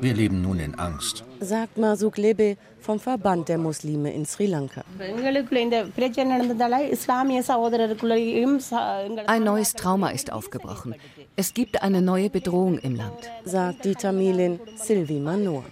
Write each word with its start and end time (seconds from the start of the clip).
Wir 0.00 0.14
leben 0.14 0.42
nun 0.42 0.58
in 0.58 0.74
Angst. 0.74 1.24
sagt 1.40 1.78
Masuk 1.78 2.16
Lebe 2.16 2.56
vom 2.80 2.98
Verband 2.98 3.48
der 3.48 3.58
Muslime 3.58 4.12
in 4.12 4.24
Sri 4.26 4.46
Lanka. 4.46 4.82
Ein 9.26 9.44
neues 9.44 9.74
Trauma 9.74 10.10
ist 10.10 10.32
aufgebrochen. 10.32 10.94
Es 11.36 11.54
gibt 11.54 11.82
eine 11.82 12.02
neue 12.02 12.30
Bedrohung 12.30 12.78
im 12.78 12.96
Land. 12.96 13.30
sagt 13.44 13.84
die 13.84 13.94
Tamilin 13.94 14.58
Sylvie 14.76 15.20
Manor. 15.20 15.64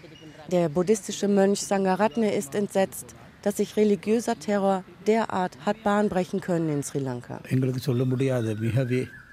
Der 0.51 0.69
buddhistische 0.69 1.29
Mönch 1.29 1.61
Sangaratne 1.61 2.35
ist 2.35 2.55
entsetzt, 2.55 3.15
dass 3.43 3.57
sich 3.57 3.77
religiöser 3.77 4.39
Terror 4.39 4.85
derart 5.07 5.57
hat 5.65 5.83
Bahn 5.83 6.09
brechen 6.09 6.41
können 6.41 6.69
in 6.69 6.83
Sri 6.83 6.99
Lanka. 6.99 7.41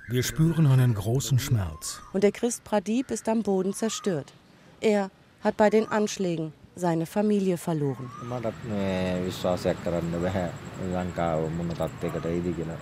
Wir 0.10 0.24
spüren 0.24 0.68
einen 0.68 0.94
großen 0.94 1.38
Schmerz. 1.38 2.00
Und 2.14 2.24
der 2.24 2.32
Christ 2.32 2.64
Pradip 2.64 3.12
ist 3.12 3.28
am 3.28 3.44
Boden 3.44 3.74
zerstört. 3.74 4.32
Er 4.80 5.12
hat 5.44 5.58
bei 5.58 5.70
den 5.70 5.86
Anschlägen 5.90 6.54
seine 6.78 7.06
Familie 7.06 7.58
verloren. 7.58 8.10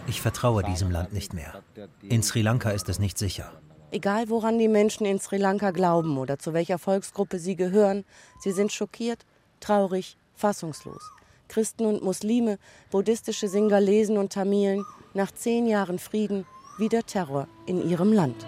Ich 0.05 0.21
vertraue 0.21 0.63
diesem 0.65 0.91
Land 0.91 1.13
nicht 1.13 1.33
mehr. 1.33 1.63
In 2.03 2.21
Sri 2.21 2.43
Lanka 2.43 2.69
ist 2.69 2.89
es 2.89 2.99
nicht 2.99 3.17
sicher. 3.17 3.51
Egal 3.89 4.29
woran 4.29 4.59
die 4.59 4.67
Menschen 4.67 5.07
in 5.07 5.19
Sri 5.19 5.37
Lanka 5.37 5.71
glauben 5.71 6.19
oder 6.19 6.37
zu 6.37 6.53
welcher 6.53 6.77
Volksgruppe 6.77 7.39
sie 7.39 7.55
gehören, 7.55 8.05
sie 8.39 8.51
sind 8.51 8.71
schockiert, 8.71 9.25
traurig, 9.61 10.15
fassungslos. 10.35 11.01
Christen 11.47 11.87
und 11.87 12.03
Muslime, 12.03 12.59
buddhistische 12.91 13.47
Singalesen 13.47 14.17
und 14.19 14.31
Tamilen, 14.33 14.85
nach 15.15 15.31
zehn 15.31 15.65
Jahren 15.65 15.97
Frieden 15.97 16.45
wieder 16.77 17.05
Terror 17.05 17.47
in 17.65 17.87
ihrem 17.87 18.11
Land. 18.11 18.45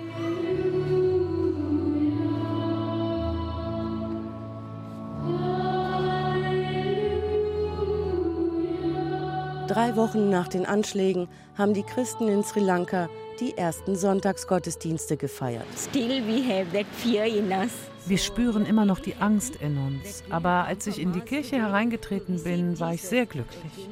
Drei 9.78 9.95
Wochen 9.95 10.31
nach 10.31 10.47
den 10.47 10.66
Anschlägen 10.66 11.28
haben 11.56 11.75
die 11.75 11.83
Christen 11.83 12.28
in 12.28 12.44
Sri 12.44 12.61
Lanka 12.61 13.09
die 13.39 13.56
ersten 13.56 13.95
Sonntagsgottesdienste 13.95 15.17
gefeiert. 15.17 15.67
Still 15.78 16.25
we 16.25 16.42
have 16.44 16.66
that 16.73 16.88
fear 16.94 17.25
in 17.25 17.52
us. 17.52 17.69
Wir 18.08 18.17
spüren 18.17 18.66
immer 18.66 18.86
noch 18.86 18.97
die 18.97 19.14
Angst 19.17 19.58
in 19.58 19.78
uns. 19.78 20.23
Aber 20.31 20.66
als 20.66 20.88
ich 20.88 21.00
in 21.00 21.14
die 21.14 21.19
Kirche 21.19 21.58
hereingetreten 21.58 22.42
bin, 22.44 22.80
war 22.80 22.95
ich 22.95 23.03
sehr 23.03 23.28
glücklich. 23.28 23.88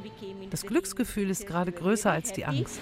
Das 0.50 0.64
Glücksgefühl 0.64 1.30
ist 1.30 1.46
gerade 1.46 1.72
größer 1.72 2.12
als 2.12 2.34
die 2.34 2.46
Angst. 2.46 2.80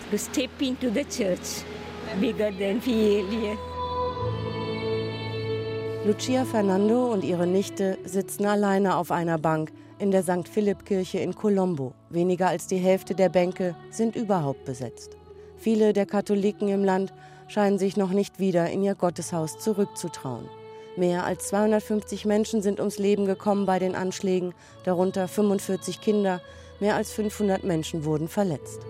Lucia 6.05 6.45
Fernando 6.45 7.11
und 7.11 7.25
ihre 7.25 7.47
Nichte 7.47 7.97
sitzen 8.05 8.45
alleine 8.45 8.95
auf 8.95 9.11
einer 9.11 9.37
Bank 9.37 9.73
in 9.99 10.11
der 10.11 10.23
St. 10.23 10.47
Philipp-Kirche 10.47 11.19
in 11.19 11.35
Colombo. 11.35 11.93
Weniger 12.09 12.47
als 12.47 12.67
die 12.67 12.77
Hälfte 12.77 13.15
der 13.15 13.29
Bänke 13.29 13.75
sind 13.89 14.15
überhaupt 14.15 14.65
besetzt. 14.65 15.17
Viele 15.57 15.93
der 15.93 16.05
Katholiken 16.05 16.67
im 16.67 16.83
Land 16.83 17.13
scheinen 17.47 17.79
sich 17.79 17.97
noch 17.97 18.11
nicht 18.11 18.39
wieder 18.39 18.69
in 18.69 18.83
ihr 18.83 18.95
Gotteshaus 18.95 19.59
zurückzutrauen. 19.59 20.49
Mehr 20.95 21.25
als 21.25 21.47
250 21.47 22.25
Menschen 22.25 22.61
sind 22.61 22.79
ums 22.79 22.99
Leben 22.99 23.25
gekommen 23.25 23.65
bei 23.65 23.79
den 23.79 23.95
Anschlägen, 23.95 24.53
darunter 24.83 25.27
45 25.27 26.01
Kinder. 26.01 26.41
Mehr 26.79 26.95
als 26.95 27.11
500 27.11 27.63
Menschen 27.63 28.05
wurden 28.05 28.27
verletzt. 28.27 28.81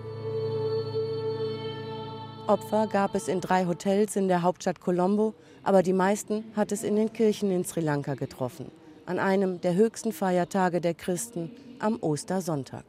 Opfer 2.46 2.86
gab 2.88 3.14
es 3.14 3.28
in 3.28 3.40
drei 3.40 3.66
Hotels 3.66 4.16
in 4.16 4.28
der 4.28 4.42
Hauptstadt 4.42 4.80
Colombo, 4.80 5.32
aber 5.62 5.82
die 5.82 5.94
meisten 5.94 6.44
hat 6.54 6.72
es 6.72 6.82
in 6.82 6.96
den 6.96 7.12
Kirchen 7.12 7.50
in 7.50 7.64
Sri 7.64 7.80
Lanka 7.80 8.14
getroffen. 8.14 8.70
An 9.06 9.18
einem 9.18 9.60
der 9.60 9.74
höchsten 9.74 10.12
Feiertage 10.12 10.80
der 10.80 10.94
Christen, 10.94 11.50
am 11.78 11.98
Ostersonntag. 12.00 12.84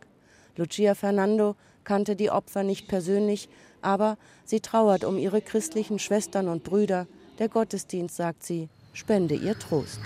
Lucia 0.55 0.95
Fernando 0.95 1.55
kannte 1.83 2.15
die 2.15 2.31
Opfer 2.31 2.63
nicht 2.63 2.87
persönlich, 2.87 3.49
aber 3.81 4.17
sie 4.45 4.61
trauert 4.61 5.03
um 5.03 5.17
ihre 5.17 5.41
christlichen 5.41 5.99
Schwestern 5.99 6.47
und 6.47 6.63
Brüder. 6.63 7.07
Der 7.37 7.49
Gottesdienst, 7.49 8.15
sagt 8.15 8.43
sie, 8.43 8.69
spende 8.93 9.35
ihr 9.35 9.59
Trost. 9.59 9.99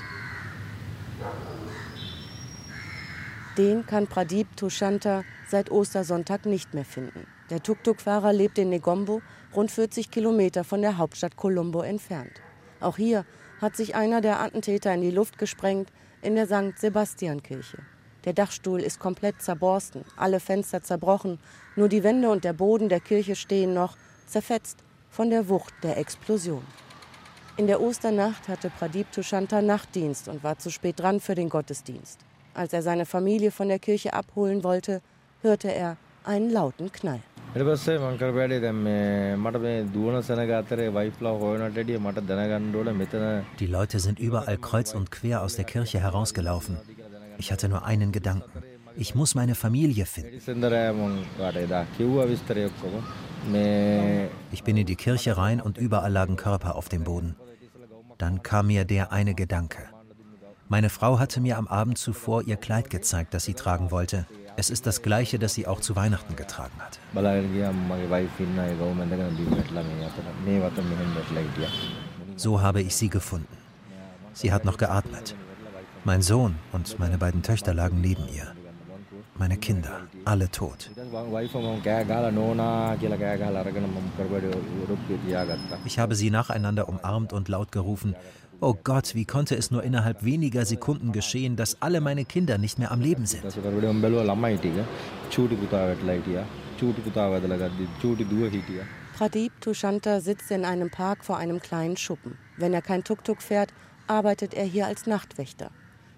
Den 3.57 3.85
kann 3.85 4.07
Pradip 4.07 4.57
Tushanta 4.57 5.23
seit 5.47 5.69
Ostersonntag 5.69 6.45
nicht 6.47 6.73
mehr 6.73 6.85
finden. 6.85 7.27
Der 7.51 7.61
Tuk-Tuk-Fahrer 7.61 8.33
lebt 8.33 8.57
in 8.57 8.69
Negombo, 8.69 9.21
rund 9.55 9.69
40 9.69 10.09
Kilometer 10.09 10.63
von 10.63 10.81
der 10.81 10.97
Hauptstadt 10.97 11.35
Colombo 11.35 11.81
entfernt. 11.81 12.41
Auch 12.79 12.97
hier 12.97 13.25
hat 13.61 13.75
sich 13.75 13.95
einer 13.95 14.21
der 14.21 14.39
Attentäter 14.39 14.93
in 14.93 15.01
die 15.01 15.11
Luft 15.11 15.37
gesprengt 15.37 15.91
in 16.21 16.35
der 16.35 16.47
St. 16.47 16.77
Sebastiankirche. 16.77 17.79
Der 18.25 18.33
Dachstuhl 18.33 18.81
ist 18.81 18.99
komplett 18.99 19.41
zerborsten, 19.41 20.03
alle 20.17 20.39
Fenster 20.39 20.83
zerbrochen, 20.83 21.39
nur 21.75 21.87
die 21.87 22.03
Wände 22.03 22.29
und 22.29 22.43
der 22.43 22.53
Boden 22.53 22.89
der 22.89 22.99
Kirche 22.99 23.35
stehen 23.35 23.73
noch, 23.73 23.95
zerfetzt 24.27 24.83
von 25.09 25.29
der 25.29 25.47
Wucht 25.47 25.73
der 25.83 25.97
Explosion. 25.97 26.63
In 27.55 27.67
der 27.67 27.81
Osternacht 27.81 28.47
hatte 28.47 28.69
Pradip 28.69 29.11
Tushanta 29.11 29.61
Nachtdienst 29.61 30.27
und 30.27 30.43
war 30.43 30.57
zu 30.57 30.69
spät 30.69 30.99
dran 30.99 31.19
für 31.19 31.35
den 31.35 31.49
Gottesdienst. 31.49 32.19
Als 32.53 32.73
er 32.73 32.81
seine 32.81 33.05
Familie 33.05 33.51
von 33.51 33.67
der 33.67 33.79
Kirche 33.79 34.13
abholen 34.13 34.63
wollte, 34.63 35.01
hörte 35.41 35.73
er 35.73 35.97
einen 36.23 36.49
lauten 36.49 36.91
Knall. 36.91 37.21
ඊට 37.54 37.66
පස්සේ 37.68 37.98
මං 38.02 38.16
කරපු 38.18 38.38
වැඩේ 38.38 38.60
දැන් 38.62 38.78
මේ 38.84 39.36
මට 39.36 39.58
මේ 39.64 39.82
දුවන 39.94 40.22
සෙනග 40.28 40.52
අතරේ 40.58 40.86
වයිෆ්ලා 40.96 41.34
හොයනට 41.42 41.76
වැඩිය 41.76 41.98
මට 41.98 42.26
දැනගන්න 42.28 42.76
ඕන 42.76 42.92
මෙතන 43.00 43.26
Die 43.60 43.68
Leute 43.68 44.00
sind 44.00 44.18
überall 44.18 44.58
kreuz 44.58 44.94
und 44.94 45.10
quer 45.10 45.42
aus 45.42 45.56
der 45.56 45.64
Kirche 45.64 46.00
herausgelaufen. 46.00 46.78
Ich 47.38 47.52
hatte 47.52 47.68
nur 47.68 47.84
einen 47.84 48.12
Gedanken. 48.12 48.62
Ich 48.96 49.14
muss 49.14 49.34
meine 49.34 49.54
Familie 49.54 50.06
finden. 50.06 50.40
සෙන්දරෑ 50.40 50.92
මං 50.92 51.14
වාට 51.38 51.56
එදා 51.56 51.84
කිව්වා 51.96 52.26
විස්තරය 52.26 52.64
ඔක්කොම 52.66 53.00
මේ 53.52 54.28
Ich 54.52 54.62
bin 54.64 54.76
in 54.76 54.86
die 54.86 54.96
Kirche 54.96 55.36
rein 55.36 55.60
und 55.60 55.78
überall 55.78 56.12
lagen 56.12 56.36
Körper 56.36 56.76
auf 56.76 56.88
dem 56.88 57.04
Boden. 57.04 57.34
Dann 58.18 58.42
kam 58.42 58.66
mir 58.66 58.84
der 58.84 59.12
eine 59.12 59.34
Gedanke. 59.34 59.82
Meine 60.68 60.90
Frau 60.90 61.18
hatte 61.18 61.40
mir 61.40 61.58
am 61.58 61.68
Abend 61.68 61.98
zuvor 61.98 62.42
ihr 62.42 62.56
Kleid 62.56 62.90
gezeigt, 62.90 63.34
das 63.34 63.44
sie 63.44 63.54
tragen 63.54 63.90
wollte. 63.90 64.26
Es 64.59 64.69
ist 64.69 64.85
das 64.85 65.01
gleiche, 65.01 65.39
das 65.39 65.53
sie 65.53 65.67
auch 65.67 65.79
zu 65.79 65.95
Weihnachten 65.95 66.35
getragen 66.35 66.73
hat. 66.79 66.99
So 72.35 72.61
habe 72.61 72.81
ich 72.81 72.93
sie 72.93 73.07
gefunden. 73.07 73.57
Sie 74.33 74.51
hat 74.51 74.65
noch 74.65 74.75
geatmet. 74.75 75.33
Mein 76.03 76.21
Sohn 76.21 76.55
und 76.73 76.99
meine 76.99 77.17
beiden 77.17 77.41
Töchter 77.41 77.73
lagen 77.73 78.01
neben 78.01 78.27
ihr. 78.27 78.47
Meine 79.35 79.55
Kinder, 79.55 80.01
alle 80.25 80.51
tot. 80.51 80.91
Ich 85.85 85.99
habe 85.99 86.15
sie 86.15 86.29
nacheinander 86.31 86.89
umarmt 86.89 87.31
und 87.31 87.47
laut 87.47 87.71
gerufen, 87.71 88.13
Oh 88.61 88.75
Gott, 88.83 89.15
wie 89.15 89.23
konnte 89.23 89.55
es 89.55 89.71
nur 89.71 89.83
innerhalb 89.83 90.25
weniger 90.25 90.65
Sekunden 90.65 91.13
geschehen, 91.13 91.55
dass 91.55 91.81
alle 91.81 92.01
meine 92.01 92.25
Kinder 92.25 92.57
nicht 92.57 92.77
mehr 92.77 92.91
am 92.91 92.99
Leben 92.99 93.25
sind? 93.25 93.41
Pradeep 99.15 99.61
Tushanta 99.61 100.19
sitzt 100.19 100.51
in 100.51 100.65
einem 100.65 100.89
Park 100.89 101.23
vor 101.23 101.37
einem 101.37 101.61
kleinen 101.61 101.95
Schuppen. 101.95 102.37
Wenn 102.57 102.73
er 102.73 102.81
kein 102.81 103.05
Tuk-Tuk 103.05 103.41
fährt, 103.41 103.73
arbeitet 104.07 104.53
er 104.53 104.65
hier 104.65 104.87
als 104.87 105.07
Nachtwächter. 105.07 105.71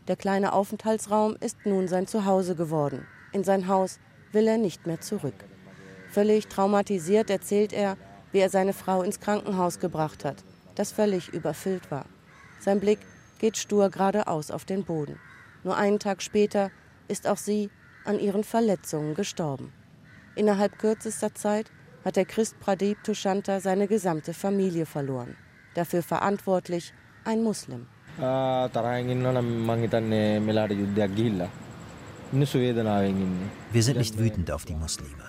Der 0.07 0.15
kleine 0.15 0.53
Aufenthaltsraum 0.53 1.35
ist 1.39 1.57
nun 1.65 1.87
sein 1.87 2.07
Zuhause 2.07 2.55
geworden. 2.55 3.05
In 3.33 3.43
sein 3.43 3.67
Haus 3.67 3.99
will 4.31 4.47
er 4.47 4.57
nicht 4.57 4.87
mehr 4.87 4.99
zurück. 4.99 5.45
Völlig 6.09 6.47
traumatisiert 6.47 7.29
erzählt 7.29 7.71
er, 7.71 7.97
wie 8.31 8.39
er 8.39 8.49
seine 8.49 8.73
Frau 8.73 9.03
ins 9.03 9.19
Krankenhaus 9.19 9.79
gebracht 9.79 10.25
hat, 10.25 10.43
das 10.73 10.91
völlig 10.91 11.29
überfüllt 11.29 11.91
war. 11.91 12.05
Sein 12.61 12.79
Blick 12.79 12.99
geht 13.39 13.57
stur 13.57 13.89
geradeaus 13.89 14.51
auf 14.51 14.65
den 14.65 14.83
Boden. 14.83 15.19
Nur 15.63 15.75
einen 15.75 15.97
Tag 15.97 16.21
später 16.21 16.69
ist 17.07 17.27
auch 17.27 17.37
sie 17.37 17.71
an 18.05 18.19
ihren 18.19 18.43
Verletzungen 18.43 19.15
gestorben. 19.15 19.73
Innerhalb 20.35 20.77
kürzester 20.77 21.33
Zeit 21.33 21.71
hat 22.05 22.15
der 22.15 22.25
Christ 22.25 22.59
Pradeep 22.59 23.03
Tushanta 23.03 23.59
seine 23.59 23.87
gesamte 23.87 24.33
Familie 24.33 24.85
verloren. 24.85 25.35
Dafür 25.73 26.03
verantwortlich 26.03 26.93
ein 27.25 27.43
Muslim. 27.43 27.87
Wir 28.17 28.69
sind 33.83 33.97
nicht 33.97 34.17
wütend 34.19 34.51
auf 34.51 34.65
die 34.65 34.75
Muslime. 34.75 35.23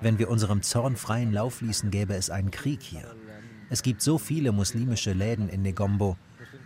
Wenn 0.00 0.18
wir 0.18 0.30
unserem 0.30 0.62
Zorn 0.62 0.96
freien 0.96 1.32
Lauf 1.32 1.60
ließen, 1.60 1.90
gäbe 1.90 2.14
es 2.14 2.30
einen 2.30 2.50
Krieg 2.50 2.82
hier. 2.82 3.14
Es 3.70 3.82
gibt 3.82 4.02
so 4.02 4.18
viele 4.18 4.52
muslimische 4.52 5.12
Läden 5.12 5.48
in 5.48 5.62
Negombo, 5.62 6.16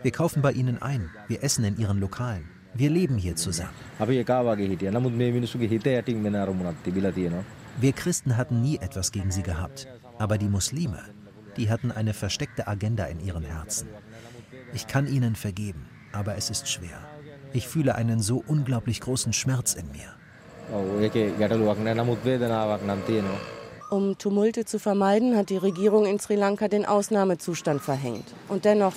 wir 0.03 0.13
kaufen 0.13 0.43
bei 0.43 0.53
ihnen 0.53 0.81
ein, 0.81 1.11
wir 1.27 1.43
essen 1.43 1.65
in 1.65 1.77
ihren 1.77 1.99
Lokalen. 1.99 2.49
Wir 2.75 2.91
leben 2.91 3.19
hier 3.19 3.35
zusammen. 3.35 3.75
Wir 7.81 7.93
Christen 7.93 8.37
hatten 8.37 8.61
nie 8.61 8.77
etwas 8.77 9.11
gegen 9.11 9.31
sie 9.33 9.43
gehabt. 9.43 9.89
Aber 10.19 10.39
die 10.39 10.49
Muslime, 10.49 11.03
die 11.57 11.71
hatten 11.71 11.91
eine 11.91 12.15
versteckte 12.15 12.69
Agenda 12.69 13.07
in 13.07 13.21
ihren 13.21 13.43
Herzen. 13.43 13.89
Ich 14.73 14.87
kann 14.87 15.07
ihnen 15.07 15.35
vergeben, 15.35 15.87
aber 16.13 16.37
es 16.37 16.51
ist 16.51 16.69
schwer. 16.69 17.01
Ich 17.53 17.67
fühle 17.67 17.95
einen 17.95 18.21
so 18.21 18.43
unglaublich 18.47 19.01
großen 19.01 19.33
Schmerz 19.33 19.75
in 19.75 19.91
mir. 19.91 20.15
Um 23.91 24.19
Tumulte 24.19 24.65
zu 24.67 24.79
vermeiden, 24.79 25.37
hat 25.37 25.49
die 25.49 25.57
Regierung 25.57 26.05
in 26.05 26.21
Sri 26.21 26.37
Lanka 26.37 26.69
den 26.69 26.85
Ausnahmezustand 26.85 27.81
verhängt. 27.81 28.27
Und 28.49 28.67
dennoch 28.67 28.93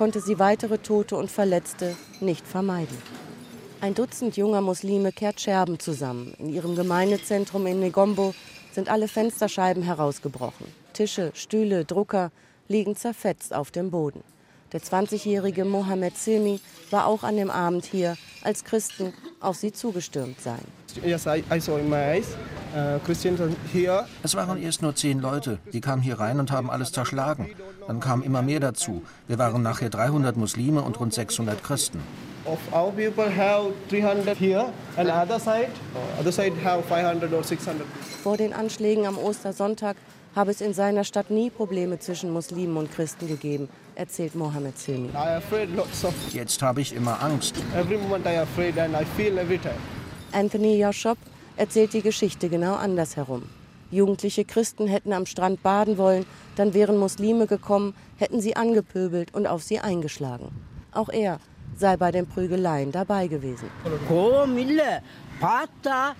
konnte 0.00 0.22
sie 0.22 0.38
weitere 0.38 0.78
Tote 0.78 1.14
und 1.14 1.30
Verletzte 1.30 1.94
nicht 2.22 2.46
vermeiden. 2.46 2.96
Ein 3.82 3.92
Dutzend 3.92 4.34
junger 4.34 4.62
Muslime 4.62 5.12
kehrt 5.12 5.42
Scherben 5.42 5.78
zusammen. 5.78 6.32
In 6.38 6.48
ihrem 6.48 6.74
Gemeindezentrum 6.74 7.66
in 7.66 7.80
Negombo 7.80 8.32
sind 8.72 8.88
alle 8.88 9.08
Fensterscheiben 9.08 9.82
herausgebrochen. 9.82 10.64
Tische, 10.94 11.32
Stühle, 11.34 11.84
Drucker 11.84 12.32
liegen 12.66 12.96
zerfetzt 12.96 13.54
auf 13.54 13.70
dem 13.72 13.90
Boden. 13.90 14.24
Der 14.72 14.80
20-jährige 14.80 15.64
Mohammed 15.64 16.16
Silmi 16.16 16.60
war 16.92 17.06
auch 17.06 17.24
an 17.24 17.36
dem 17.36 17.50
Abend 17.50 17.84
hier, 17.84 18.16
als 18.42 18.62
Christen 18.62 19.12
auf 19.40 19.56
sie 19.56 19.72
zugestürmt 19.72 20.40
seien. 20.40 20.64
Uh, 22.72 23.00
es 24.22 24.34
waren 24.36 24.62
erst 24.62 24.82
nur 24.82 24.94
zehn 24.94 25.18
Leute. 25.18 25.58
Die 25.72 25.80
kamen 25.80 26.02
hier 26.02 26.20
rein 26.20 26.38
und 26.38 26.52
haben 26.52 26.70
alles 26.70 26.92
zerschlagen. 26.92 27.50
Dann 27.86 27.98
kamen 27.98 28.22
immer 28.22 28.42
mehr 28.42 28.60
dazu. 28.60 29.02
Wir 29.26 29.38
waren 29.38 29.62
nachher 29.62 29.90
300 29.90 30.36
Muslime 30.36 30.82
und 30.82 31.00
rund 31.00 31.14
600 31.14 31.64
Christen. 31.64 32.00
Vor 38.22 38.36
den 38.36 38.52
Anschlägen 38.52 39.06
am 39.06 39.18
Ostersonntag 39.18 39.96
habe 40.34 40.50
es 40.50 40.60
in 40.60 40.74
seiner 40.74 41.04
Stadt 41.04 41.30
nie 41.30 41.50
Probleme 41.50 41.98
zwischen 41.98 42.30
Muslimen 42.30 42.76
und 42.76 42.92
Christen 42.92 43.26
gegeben, 43.26 43.68
erzählt 44.00 44.34
Mohammed 44.34 44.78
Silmi. 44.78 45.10
Jetzt 46.32 46.62
habe 46.62 46.80
ich 46.80 46.94
immer 46.94 47.22
Angst. 47.22 47.54
Anthony 50.32 50.80
Joshop 50.80 51.18
erzählt 51.56 51.92
die 51.92 52.00
Geschichte 52.00 52.48
genau 52.48 52.76
andersherum. 52.76 53.42
Jugendliche 53.90 54.44
Christen 54.44 54.86
hätten 54.86 55.12
am 55.12 55.26
Strand 55.26 55.62
baden 55.62 55.98
wollen, 55.98 56.24
dann 56.56 56.72
wären 56.72 56.96
Muslime 56.96 57.46
gekommen, 57.46 57.94
hätten 58.16 58.40
sie 58.40 58.56
angepöbelt 58.56 59.34
und 59.34 59.46
auf 59.46 59.62
sie 59.62 59.80
eingeschlagen. 59.80 60.48
Auch 60.92 61.10
er 61.10 61.38
sei 61.76 61.96
bei 61.96 62.10
den 62.10 62.26
Prügeleien 62.26 62.92
dabei 62.92 63.26
gewesen. 63.26 63.68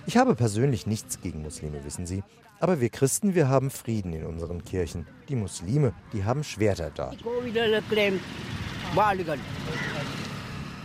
Ich 0.07 0.17
habe 0.17 0.35
persönlich 0.35 0.87
nichts 0.87 1.21
gegen 1.21 1.43
Muslime, 1.43 1.83
wissen 1.83 2.05
Sie. 2.05 2.23
Aber 2.59 2.79
wir 2.79 2.89
Christen, 2.89 3.35
wir 3.35 3.49
haben 3.49 3.69
Frieden 3.69 4.13
in 4.13 4.25
unseren 4.25 4.63
Kirchen. 4.63 5.07
Die 5.29 5.35
Muslime, 5.35 5.93
die 6.11 6.23
haben 6.23 6.43
Schwerter 6.43 6.89
da. 6.89 7.11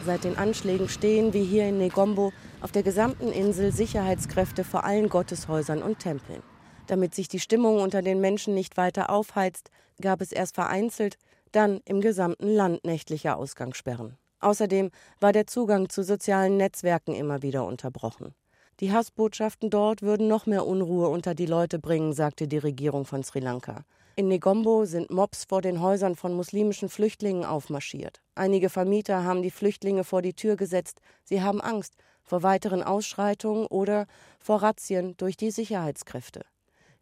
Seit 0.05 0.25
den 0.25 0.37
Anschlägen 0.37 0.89
stehen, 0.89 1.33
wie 1.33 1.45
hier 1.45 1.69
in 1.69 1.79
Negombo, 1.79 2.33
auf 2.61 2.73
der 2.73 2.83
gesamten 2.83 3.29
Insel 3.29 3.73
Sicherheitskräfte 3.73 4.65
vor 4.65 4.85
allen 4.85 5.09
Gotteshäusern 5.09 5.83
und 5.83 5.99
Tempeln. 5.99 6.43
Damit 6.87 7.15
sich 7.15 7.29
die 7.29 7.41
Stimmung 7.41 7.81
unter 7.81 8.03
den 8.03 8.21
Menschen 8.21 8.55
nicht 8.55 8.77
weiter 8.77 9.11
aufheizt, 9.11 9.71
gab 10.01 10.21
es 10.21 10.31
erst 10.31 10.55
vereinzelt, 10.55 11.17
dann 11.53 11.81
im 11.85 12.01
gesamten 12.01 12.49
Land 12.49 12.85
nächtliche 12.85 13.35
Ausgangssperren. 13.35 14.17
Außerdem 14.47 14.93
war 15.19 15.33
der 15.33 15.49
Zugang 15.49 15.89
zu 15.89 16.05
sozialen 16.05 16.57
Netzwerken 16.57 17.17
immer 17.17 17.43
wieder 17.43 17.67
unterbrochen. 17.67 18.33
Die 18.79 18.93
Hassbotschaften 18.93 19.71
dort 19.71 20.03
würden 20.03 20.29
noch 20.29 20.47
mehr 20.47 20.65
Unruhe 20.65 21.09
unter 21.09 21.35
die 21.35 21.47
Leute 21.47 21.81
bringen, 21.81 22.13
sagte 22.13 22.47
die 22.47 22.59
Regierung 22.59 23.07
von 23.07 23.25
Sri 23.25 23.41
Lanka. 23.41 23.83
In 24.15 24.29
Negombo 24.29 24.85
sind 24.85 25.11
Mobs 25.11 25.47
vor 25.47 25.63
den 25.63 25.81
Häusern 25.81 26.15
von 26.15 26.33
muslimischen 26.33 26.89
Flüchtlingen 26.89 27.45
aufmarschiert. 27.45 28.23
Einige 28.37 28.69
Vermieter 28.71 29.25
haben 29.25 29.43
die 29.43 29.51
Flüchtlinge 29.51 30.05
vor 30.05 30.23
die 30.23 30.35
Tür 30.35 30.55
gesetzt. 30.55 31.01
Sie 31.25 31.43
haben 31.43 31.61
Angst 31.61 31.97
vor 32.23 32.45
weiteren 32.45 32.85
Ausschreitungen 32.85 33.67
oder 33.67 34.07
vor 34.39 34.63
Razzien 34.63 35.17
durch 35.17 35.37
die 35.37 35.51
Sicherheitskräfte. 35.51 36.43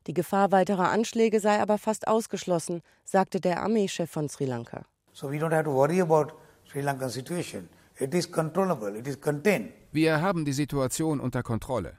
Die 0.06 0.14
Gefahr 0.14 0.50
weiterer 0.50 0.88
Anschläge 0.88 1.40
sei 1.40 1.60
aber 1.60 1.76
fast 1.76 2.08
ausgeschlossen, 2.08 2.80
sagte 3.04 3.38
der 3.38 3.62
Armeechef 3.62 4.10
von 4.10 4.30
Sri 4.30 4.46
Lanka. 4.46 4.86
So 5.12 5.30
we 5.30 5.36
don't 5.36 5.52
have 5.52 5.64
to 5.64 5.72
worry 5.72 6.00
about 6.00 6.32
Sri 6.74 6.82
Lankan 6.82 7.08
situation. 7.08 7.68
It 8.00 8.12
is 8.14 8.28
controllable, 8.28 8.98
it 8.98 9.06
is 9.06 9.20
contained. 9.20 9.72
Wir 9.92 10.20
haben 10.20 10.44
die 10.44 10.52
Situation 10.52 11.20
unter 11.20 11.44
Kontrolle. 11.44 11.98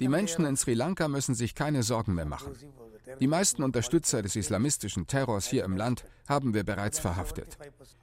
Die 0.00 0.08
Menschen 0.08 0.46
in 0.46 0.56
Sri 0.56 0.72
Lanka 0.72 1.06
müssen 1.06 1.34
sich 1.34 1.54
keine 1.54 1.82
Sorgen 1.82 2.14
mehr 2.14 2.24
machen. 2.24 2.54
Die 3.20 3.26
meisten 3.26 3.62
Unterstützer 3.62 4.22
des 4.22 4.34
islamistischen 4.36 5.06
Terrors 5.06 5.46
hier 5.46 5.64
im 5.64 5.76
Land 5.76 6.04
haben 6.26 6.54
wir 6.54 6.64
bereits 6.64 6.98
verhaftet. 6.98 7.58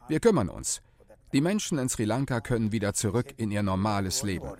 Wir 0.07 0.19
kümmern 0.19 0.49
uns. 0.49 0.83
Die 1.33 1.41
Menschen 1.41 1.79
in 1.79 1.89
Sri 1.89 2.05
Lanka 2.05 2.41
können 2.41 2.71
wieder 2.71 2.93
zurück 2.93 3.33
in 3.37 3.49
ihr 3.49 3.63
normales 3.63 4.21
Leben. 4.21 4.51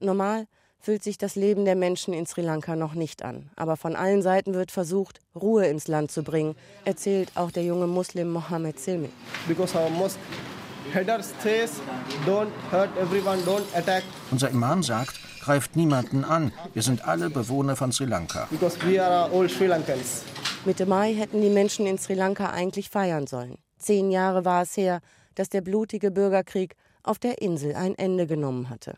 Normal 0.00 0.48
fühlt 0.86 1.02
sich 1.02 1.18
das 1.18 1.34
Leben 1.34 1.64
der 1.64 1.74
Menschen 1.74 2.14
in 2.14 2.26
Sri 2.26 2.42
Lanka 2.42 2.76
noch 2.76 2.94
nicht 2.94 3.24
an. 3.24 3.50
Aber 3.56 3.76
von 3.76 3.96
allen 3.96 4.22
Seiten 4.22 4.54
wird 4.54 4.70
versucht, 4.70 5.18
Ruhe 5.34 5.66
ins 5.66 5.88
Land 5.88 6.12
zu 6.12 6.22
bringen, 6.22 6.54
erzählt 6.84 7.32
auch 7.34 7.50
der 7.50 7.64
junge 7.64 7.88
Muslim 7.88 8.30
Mohammed 8.30 8.78
Silmi. 8.78 9.08
Unser 14.30 14.50
Imam 14.50 14.82
sagt, 14.84 15.20
greift 15.40 15.74
niemanden 15.74 16.22
an. 16.22 16.52
Wir 16.72 16.82
sind 16.82 17.04
alle 17.04 17.30
Bewohner 17.30 17.74
von 17.74 17.90
Sri 17.90 18.04
Lanka. 18.04 18.46
Mitte 20.64 20.86
Mai 20.86 21.14
hätten 21.14 21.42
die 21.42 21.50
Menschen 21.50 21.86
in 21.86 21.98
Sri 21.98 22.14
Lanka 22.14 22.50
eigentlich 22.50 22.90
feiern 22.90 23.26
sollen. 23.26 23.58
Zehn 23.76 24.12
Jahre 24.12 24.44
war 24.44 24.62
es 24.62 24.76
her, 24.76 25.00
dass 25.34 25.48
der 25.48 25.62
blutige 25.62 26.12
Bürgerkrieg 26.12 26.76
auf 27.02 27.18
der 27.18 27.42
Insel 27.42 27.74
ein 27.74 27.96
Ende 27.96 28.28
genommen 28.28 28.70
hatte 28.70 28.94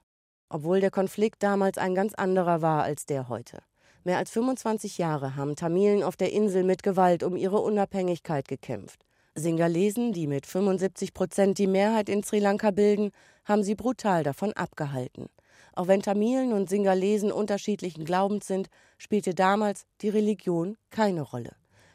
obwohl 0.49 0.81
der 0.81 0.91
Konflikt 0.91 1.43
damals 1.43 1.79
ein 1.79 1.95
ganz 1.95 2.15
anderer 2.15 2.63
war 2.63 2.83
als 2.83 3.07
der 3.07 3.29
heute. 3.29 3.59
Mehr 4.05 4.19
als 4.19 4.31
25 4.31 4.99
Jahre 4.99 5.37
haben 5.37 5.57
Tamilen 5.57 6.03
auf 6.03 6.17
der 6.17 6.33
Insel 6.33 6.65
mit 6.65 6.83
Gewalt 6.83 7.23
um 7.23 7.37
ihre 7.37 7.61
Unabhängigkeit 7.61 8.49
gekämpft. 8.49 9.05
Singalesen, 9.35 10.13
die 10.13 10.27
mit 10.27 10.47
75 10.47 11.15
Prozent 11.15 11.59
die 11.59 11.67
Mehrheit 11.67 12.09
in 12.09 12.23
Sri 12.23 12.39
Lanka 12.39 12.71
bilden, 12.71 13.11
haben 13.45 13.63
sie 13.63 13.75
brutal 13.75 14.23
davon 14.23 14.53
abgehalten. 14.53 15.27
Auch 15.75 15.87
wenn 15.87 16.03
Tamilen 16.03 16.53
und 16.53 16.69
Singalesen 16.69 17.31
unterschiedlichen 17.31 18.05
Glaubens 18.05 18.47
sind, 18.47 18.69
spielte 18.99 19.35
damals 19.35 19.85
die 20.01 20.09
Religion 20.09 20.77
keine 20.91 21.23
Rolle. 21.23 21.55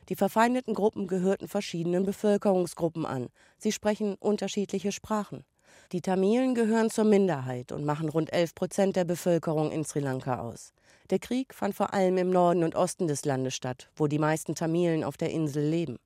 Die 0.10 0.16
verfeindeten 0.16 0.74
Gruppen 0.74 1.08
gehörten 1.08 1.48
verschiedenen 1.48 2.06
Bevölkerungsgruppen 2.06 3.06
an. 3.06 3.30
Sie 3.58 3.72
sprechen 3.72 4.16
unterschiedliche 4.20 4.92
Sprachen. 4.92 5.44
Die 5.92 6.02
Tamilen 6.02 6.56
gehören 6.56 6.90
zur 6.90 7.04
Minderheit 7.04 7.72
und 7.72 7.86
machen 7.86 8.10
rund 8.10 8.34
11 8.34 8.56
Prozent 8.56 8.96
der 8.96 9.06
Bevölkerung 9.06 9.72
in 9.72 9.86
Sri 9.86 10.00
Lanka 10.00 10.40
aus. 10.40 10.74
Der 11.10 11.20
Krieg 11.20 11.54
fand 11.54 11.76
vor 11.76 11.94
allem 11.94 12.18
im 12.18 12.30
Norden 12.30 12.64
und 12.64 12.76
Osten 12.76 13.08
des 13.08 13.26
Landes 13.26 13.54
statt, 13.56 13.90
wo 13.96 14.08
die 14.08 14.20
meisten 14.20 14.56
Tamilen 14.56 15.04
auf 15.04 15.18
der 15.18 15.32
Insel 15.32 15.64
leben. 15.64 16.00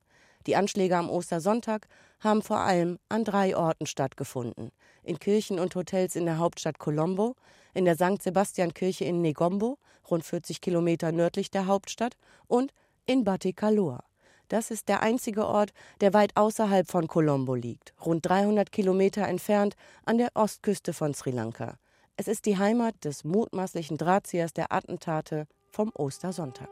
Die 0.46 0.56
Anschläge 0.56 0.96
am 0.96 1.10
Ostersonntag 1.10 1.88
haben 2.20 2.42
vor 2.42 2.58
allem 2.58 2.98
an 3.08 3.24
drei 3.24 3.56
Orten 3.56 3.86
stattgefunden. 3.86 4.70
In 5.02 5.18
Kirchen 5.18 5.58
und 5.58 5.74
Hotels 5.74 6.16
in 6.16 6.26
der 6.26 6.38
Hauptstadt 6.38 6.78
Colombo, 6.78 7.36
in 7.74 7.84
der 7.84 7.96
St. 7.96 8.22
Sebastian-Kirche 8.22 9.04
in 9.04 9.20
Negombo, 9.20 9.78
rund 10.10 10.24
40 10.24 10.60
Kilometer 10.60 11.12
nördlich 11.12 11.50
der 11.50 11.66
Hauptstadt, 11.66 12.16
und 12.46 12.72
in 13.06 13.24
Batikaloa. 13.24 14.07
Das 14.48 14.70
ist 14.70 14.88
der 14.88 15.02
einzige 15.02 15.46
Ort, 15.46 15.72
der 16.00 16.14
weit 16.14 16.36
außerhalb 16.36 16.90
von 16.90 17.06
Colombo 17.06 17.54
liegt, 17.54 17.92
rund 18.04 18.26
300 18.26 18.72
Kilometer 18.72 19.28
entfernt 19.28 19.76
an 20.06 20.16
der 20.16 20.30
Ostküste 20.34 20.94
von 20.94 21.12
Sri 21.12 21.30
Lanka. 21.30 21.74
Es 22.16 22.28
ist 22.28 22.46
die 22.46 22.56
Heimat 22.56 22.94
des 23.04 23.24
mutmaßlichen 23.24 23.98
Drahtziehers 23.98 24.54
der 24.54 24.72
Attentate 24.72 25.46
vom 25.70 25.92
Ostersonntag. 25.94 26.68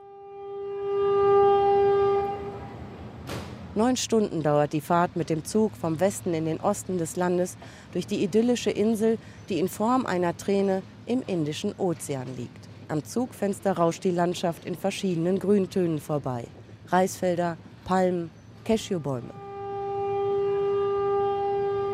Neun 3.75 3.99
Stunden 3.99 4.43
dauert 4.43 4.73
die 4.73 4.81
Fahrt 4.81 5.17
mit 5.17 5.29
dem 5.29 5.45
Zug 5.45 5.77
vom 5.77 6.01
Westen 6.01 6.33
in 6.33 6.47
den 6.47 6.61
Osten 6.61 6.97
des 6.97 7.17
Landes 7.17 7.59
durch 7.93 8.07
die 8.07 8.25
idyllische 8.25 8.71
Insel, 8.71 9.19
die 9.51 9.61
in 9.61 9.69
Form 9.69 10.07
einer 10.07 10.35
Träne 10.35 10.83
im 11.05 11.21
Indischen 11.27 11.75
Ozean 11.77 12.35
liegt. 12.39 12.71
Am 12.89 13.05
Zugfenster 13.05 13.77
rauscht 13.77 14.03
die 14.05 14.13
Landschaft 14.13 14.65
in 14.65 14.77
verschiedenen 14.77 15.39
Grüntönen 15.39 15.99
vorbei. 15.99 16.47
Reisfelder, 16.89 17.57
Palmen, 17.85 18.31
Cashewbäume. 18.65 19.33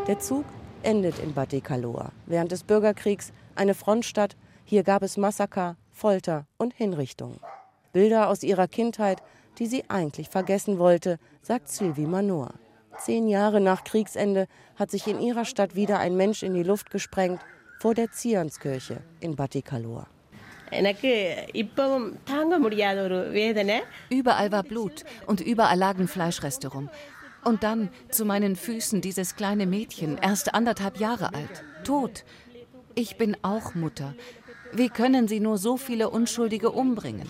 Der 0.06 0.18
Zug 0.18 0.44
endet 0.82 1.18
in 1.18 1.34
Batikaloa. 1.34 2.12
Während 2.26 2.52
des 2.52 2.64
Bürgerkriegs 2.64 3.32
eine 3.54 3.74
Frontstadt. 3.74 4.36
Hier 4.64 4.82
gab 4.82 5.02
es 5.02 5.16
Massaker, 5.16 5.76
Folter 5.90 6.46
und 6.56 6.74
Hinrichtungen. 6.74 7.40
Bilder 7.92 8.28
aus 8.28 8.42
ihrer 8.42 8.68
Kindheit 8.68 9.22
die 9.58 9.66
sie 9.66 9.88
eigentlich 9.88 10.28
vergessen 10.28 10.78
wollte, 10.78 11.18
sagt 11.42 11.68
Sylvie 11.68 12.06
Manor. 12.06 12.54
Zehn 12.98 13.28
Jahre 13.28 13.60
nach 13.60 13.84
Kriegsende 13.84 14.46
hat 14.76 14.90
sich 14.90 15.06
in 15.06 15.20
ihrer 15.20 15.44
Stadt 15.44 15.74
wieder 15.74 15.98
ein 15.98 16.16
Mensch 16.16 16.42
in 16.42 16.54
die 16.54 16.62
Luft 16.62 16.90
gesprengt 16.90 17.40
vor 17.78 17.94
der 17.94 18.10
Zianskirche 18.12 19.00
in 19.20 19.34
Batticaloa. 19.34 20.06
Überall 24.10 24.50
war 24.52 24.62
Blut 24.62 25.04
und 25.26 25.40
überall 25.40 25.78
lagen 25.78 26.08
Fleischreste 26.08 26.68
rum. 26.68 26.88
Und 27.44 27.62
dann 27.62 27.90
zu 28.10 28.24
meinen 28.24 28.56
Füßen 28.56 29.00
dieses 29.00 29.36
kleine 29.36 29.66
Mädchen, 29.66 30.18
erst 30.18 30.54
anderthalb 30.54 30.98
Jahre 30.98 31.34
alt, 31.34 31.64
tot. 31.84 32.24
Ich 32.94 33.16
bin 33.16 33.36
auch 33.42 33.74
Mutter. 33.74 34.14
Wie 34.72 34.88
können 34.88 35.28
Sie 35.28 35.40
nur 35.40 35.58
so 35.58 35.76
viele 35.76 36.08
Unschuldige 36.08 36.70
umbringen? 36.70 37.28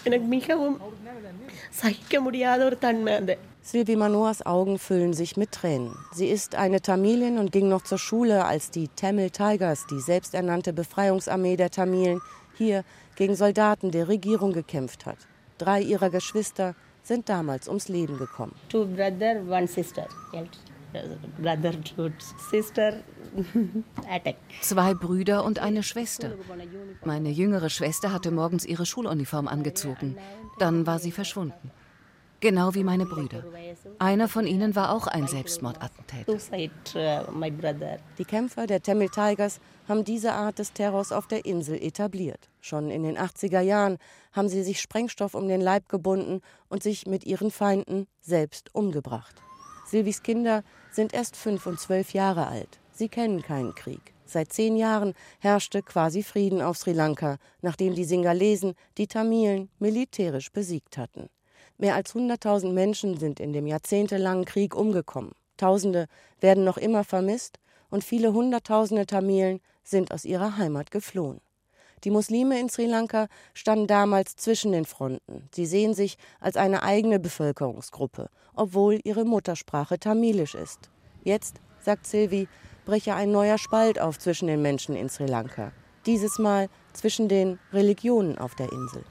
Sylvie 3.64 3.94
Manoas 3.94 4.44
Augen 4.44 4.76
füllen 4.76 5.12
sich 5.12 5.36
mit 5.36 5.52
Tränen. 5.52 5.96
Sie 6.12 6.26
ist 6.26 6.56
eine 6.56 6.82
Tamilin 6.82 7.38
und 7.38 7.52
ging 7.52 7.68
noch 7.68 7.82
zur 7.82 7.98
Schule, 7.98 8.44
als 8.44 8.72
die 8.72 8.88
Tamil 8.88 9.30
Tigers, 9.30 9.86
die 9.88 10.00
selbsternannte 10.00 10.72
Befreiungsarmee 10.72 11.56
der 11.56 11.70
Tamilen, 11.70 12.20
hier 12.58 12.82
gegen 13.14 13.36
Soldaten 13.36 13.92
der 13.92 14.08
Regierung 14.08 14.52
gekämpft 14.52 15.06
hat. 15.06 15.16
Drei 15.58 15.80
ihrer 15.80 16.10
Geschwister 16.10 16.74
sind 17.04 17.28
damals 17.28 17.68
ums 17.68 17.88
Leben 17.88 18.18
gekommen. 18.18 18.56
Two 18.68 18.84
brother, 18.84 19.42
one 19.48 19.68
sister. 19.68 20.08
Brother, 21.40 21.72
sister. 22.50 22.94
Zwei 24.60 24.92
Brüder 24.94 25.44
und 25.44 25.60
eine 25.60 25.84
Schwester. 25.84 26.32
Meine 27.04 27.30
jüngere 27.30 27.70
Schwester 27.70 28.12
hatte 28.12 28.32
morgens 28.32 28.66
ihre 28.66 28.86
Schuluniform 28.86 29.46
angezogen. 29.46 30.16
Dann 30.58 30.84
war 30.84 30.98
sie 30.98 31.12
verschwunden. 31.12 31.70
Genau 32.42 32.74
wie 32.74 32.82
meine 32.82 33.06
Brüder. 33.06 33.44
Einer 34.00 34.28
von 34.28 34.48
ihnen 34.48 34.74
war 34.74 34.92
auch 34.92 35.06
ein 35.06 35.28
Selbstmordattentäter. 35.28 36.36
Die 38.18 38.24
Kämpfer 38.24 38.66
der 38.66 38.82
Tamil 38.82 39.10
Tigers 39.10 39.60
haben 39.88 40.02
diese 40.02 40.32
Art 40.32 40.58
des 40.58 40.72
Terrors 40.72 41.12
auf 41.12 41.28
der 41.28 41.44
Insel 41.44 41.80
etabliert. 41.80 42.50
Schon 42.60 42.90
in 42.90 43.04
den 43.04 43.16
80er 43.16 43.60
Jahren 43.60 43.98
haben 44.32 44.48
sie 44.48 44.64
sich 44.64 44.80
Sprengstoff 44.80 45.34
um 45.34 45.46
den 45.46 45.60
Leib 45.60 45.88
gebunden 45.88 46.40
und 46.68 46.82
sich 46.82 47.06
mit 47.06 47.24
ihren 47.24 47.52
Feinden 47.52 48.08
selbst 48.20 48.74
umgebracht. 48.74 49.36
Silvis 49.86 50.24
Kinder 50.24 50.64
sind 50.90 51.14
erst 51.14 51.36
fünf 51.36 51.64
und 51.66 51.78
zwölf 51.78 52.12
Jahre 52.12 52.48
alt. 52.48 52.80
Sie 52.90 53.08
kennen 53.08 53.42
keinen 53.42 53.76
Krieg. 53.76 54.14
Seit 54.24 54.52
zehn 54.52 54.76
Jahren 54.76 55.14
herrschte 55.38 55.80
quasi 55.80 56.24
Frieden 56.24 56.60
auf 56.60 56.76
Sri 56.76 56.92
Lanka, 56.92 57.36
nachdem 57.60 57.94
die 57.94 58.04
Singalesen 58.04 58.74
die 58.98 59.06
Tamilen 59.06 59.70
militärisch 59.78 60.50
besiegt 60.50 60.98
hatten. 60.98 61.28
Mehr 61.78 61.94
als 61.94 62.14
100.000 62.14 62.72
Menschen 62.72 63.18
sind 63.18 63.40
in 63.40 63.52
dem 63.52 63.66
jahrzehntelangen 63.66 64.44
Krieg 64.44 64.74
umgekommen. 64.74 65.32
Tausende 65.56 66.06
werden 66.40 66.64
noch 66.64 66.76
immer 66.76 67.04
vermisst 67.04 67.58
und 67.90 68.04
viele 68.04 68.32
Hunderttausende 68.32 69.06
Tamilen 69.06 69.60
sind 69.84 70.12
aus 70.12 70.24
ihrer 70.24 70.56
Heimat 70.56 70.90
geflohen. 70.90 71.40
Die 72.04 72.10
Muslime 72.10 72.58
in 72.58 72.68
Sri 72.68 72.86
Lanka 72.86 73.28
standen 73.54 73.86
damals 73.86 74.34
zwischen 74.34 74.72
den 74.72 74.84
Fronten. 74.84 75.48
Sie 75.54 75.66
sehen 75.66 75.94
sich 75.94 76.16
als 76.40 76.56
eine 76.56 76.82
eigene 76.82 77.20
Bevölkerungsgruppe, 77.20 78.28
obwohl 78.56 78.98
ihre 79.04 79.24
Muttersprache 79.24 80.00
tamilisch 80.00 80.56
ist. 80.56 80.90
Jetzt, 81.22 81.60
sagt 81.80 82.06
Sylvie, 82.06 82.48
breche 82.86 83.14
ein 83.14 83.30
neuer 83.30 83.58
Spalt 83.58 84.00
auf 84.00 84.18
zwischen 84.18 84.48
den 84.48 84.62
Menschen 84.62 84.96
in 84.96 85.08
Sri 85.08 85.26
Lanka. 85.26 85.72
Dieses 86.06 86.38
Mal 86.38 86.68
zwischen 86.92 87.28
den 87.28 87.58
Religionen 87.72 88.38
auf 88.38 88.54
der 88.54 88.70
Insel. 88.72 89.04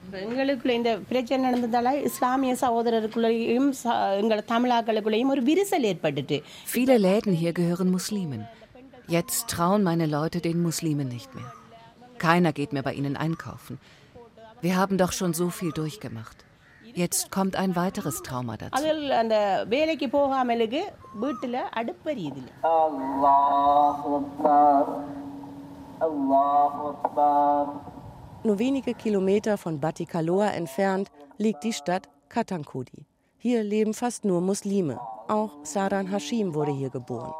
Viele 6.66 6.98
Läden 6.98 7.32
hier 7.32 7.52
gehören 7.52 7.90
Muslimen. 7.90 8.46
Jetzt 9.08 9.48
trauen 9.48 9.82
meine 9.82 10.06
Leute 10.06 10.40
den 10.40 10.62
Muslimen 10.62 11.08
nicht 11.08 11.34
mehr. 11.34 11.52
Keiner 12.18 12.52
geht 12.52 12.72
mehr 12.72 12.82
bei 12.82 12.94
ihnen 12.94 13.16
einkaufen. 13.16 13.80
Wir 14.60 14.76
haben 14.76 14.96
doch 14.96 15.12
schon 15.12 15.34
so 15.34 15.50
viel 15.50 15.72
durchgemacht. 15.72 16.36
Jetzt 16.94 17.30
kommt 17.30 17.56
ein 17.56 17.74
weiteres 17.74 18.22
Trauma 18.22 18.56
dazu. 18.58 18.74
Nur 28.44 28.58
wenige 28.58 28.94
Kilometer 28.94 29.56
von 29.56 29.78
Batticaloa 29.78 30.48
entfernt 30.48 31.12
liegt 31.38 31.62
die 31.62 31.72
Stadt 31.72 32.08
Katankudi. 32.28 33.06
Hier 33.38 33.62
leben 33.62 33.94
fast 33.94 34.24
nur 34.24 34.40
Muslime. 34.40 34.98
Auch 35.28 35.52
Saran 35.62 36.10
Hashim 36.10 36.54
wurde 36.54 36.72
hier 36.72 36.90
geboren. 36.90 37.32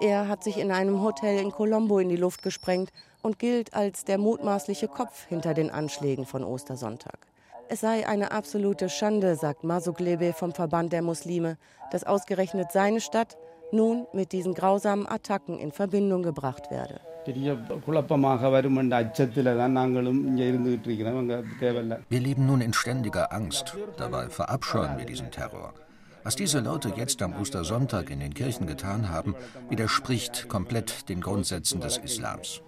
Er 0.00 0.28
hat 0.28 0.44
sich 0.44 0.58
in 0.58 0.70
einem 0.70 1.02
Hotel 1.02 1.40
in 1.40 1.50
Colombo 1.50 1.98
in 1.98 2.08
die 2.08 2.16
Luft 2.16 2.44
gesprengt 2.44 2.90
und 3.22 3.40
gilt 3.40 3.74
als 3.74 4.04
der 4.04 4.18
mutmaßliche 4.18 4.86
Kopf 4.86 5.24
hinter 5.26 5.52
den 5.52 5.70
Anschlägen 5.70 6.24
von 6.24 6.44
Ostersonntag. 6.44 7.18
Es 7.68 7.80
sei 7.80 8.06
eine 8.06 8.30
absolute 8.30 8.90
Schande, 8.90 9.34
sagt 9.34 9.64
Masuklebe 9.64 10.34
vom 10.34 10.52
Verband 10.52 10.92
der 10.92 11.02
Muslime, 11.02 11.56
dass 11.90 12.04
ausgerechnet 12.04 12.70
seine 12.70 13.00
Stadt 13.00 13.36
nun 13.72 14.06
mit 14.12 14.30
diesen 14.30 14.54
grausamen 14.54 15.08
Attacken 15.08 15.58
in 15.58 15.72
Verbindung 15.72 16.22
gebracht 16.22 16.70
werde. 16.70 17.00
Wir 22.08 22.20
leben 22.20 22.46
nun 22.46 22.60
in 22.60 22.72
ständiger 22.72 23.32
Angst. 23.32 23.76
Dabei 23.96 24.28
verabscheuen 24.28 24.98
wir 24.98 25.06
diesen 25.06 25.30
Terror. 25.30 25.72
Was 26.22 26.36
diese 26.36 26.60
Leute 26.60 26.90
jetzt 26.96 27.20
am 27.22 27.34
Ostersonntag 27.38 28.08
in 28.08 28.20
den 28.20 28.32
Kirchen 28.32 28.66
getan 28.66 29.10
haben, 29.10 29.34
widerspricht 29.68 30.48
komplett 30.48 31.08
den 31.10 31.20
Grundsätzen 31.20 31.80
des 31.80 31.98
Islams. 31.98 32.62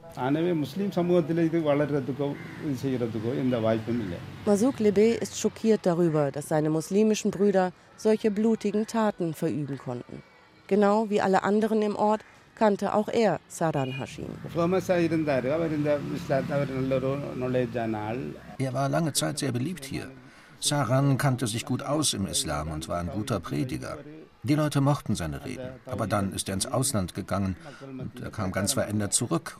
Masuk 4.45 4.79
Lebe 4.79 5.01
ist 5.03 5.39
schockiert 5.39 5.81
darüber, 5.85 6.31
dass 6.31 6.49
seine 6.49 6.71
muslimischen 6.71 7.31
Brüder 7.31 7.73
solche 7.97 8.31
blutigen 8.31 8.87
Taten 8.87 9.33
verüben 9.33 9.79
konnten. 9.79 10.23
Genau 10.67 11.09
wie 11.11 11.21
alle 11.21 11.43
anderen 11.43 11.81
im 11.81 11.97
Ort 11.97 12.23
kannte 12.57 12.95
auch 12.95 13.09
er 13.09 13.39
Saran 13.49 13.99
Hashim. 13.99 14.27
Er 18.59 18.75
war 18.75 18.89
lange 18.89 19.13
Zeit 19.13 19.39
sehr 19.39 19.53
beliebt 19.53 19.85
hier. 19.85 20.09
Saran 20.59 21.19
kannte 21.19 21.47
sich 21.47 21.65
gut 21.65 21.83
aus 21.83 22.15
im 22.15 22.27
Islam 22.27 22.71
und 22.71 22.89
war 22.89 22.99
ein 22.99 23.09
guter 23.09 23.41
Prediger. 23.41 23.99
Die 24.43 24.55
Leute 24.55 24.81
mochten 24.81 25.17
seine 25.17 25.45
Reden, 25.45 25.69
aber 25.87 26.07
dann 26.07 26.33
ist 26.33 26.49
er 26.49 26.55
ins 26.55 26.67
Ausland 26.67 27.15
gegangen 27.15 27.57
und 27.99 28.21
er 28.23 28.31
kam 28.31 28.53
ganz 28.53 28.75
verändert 28.75 29.13
zurück. 29.13 29.59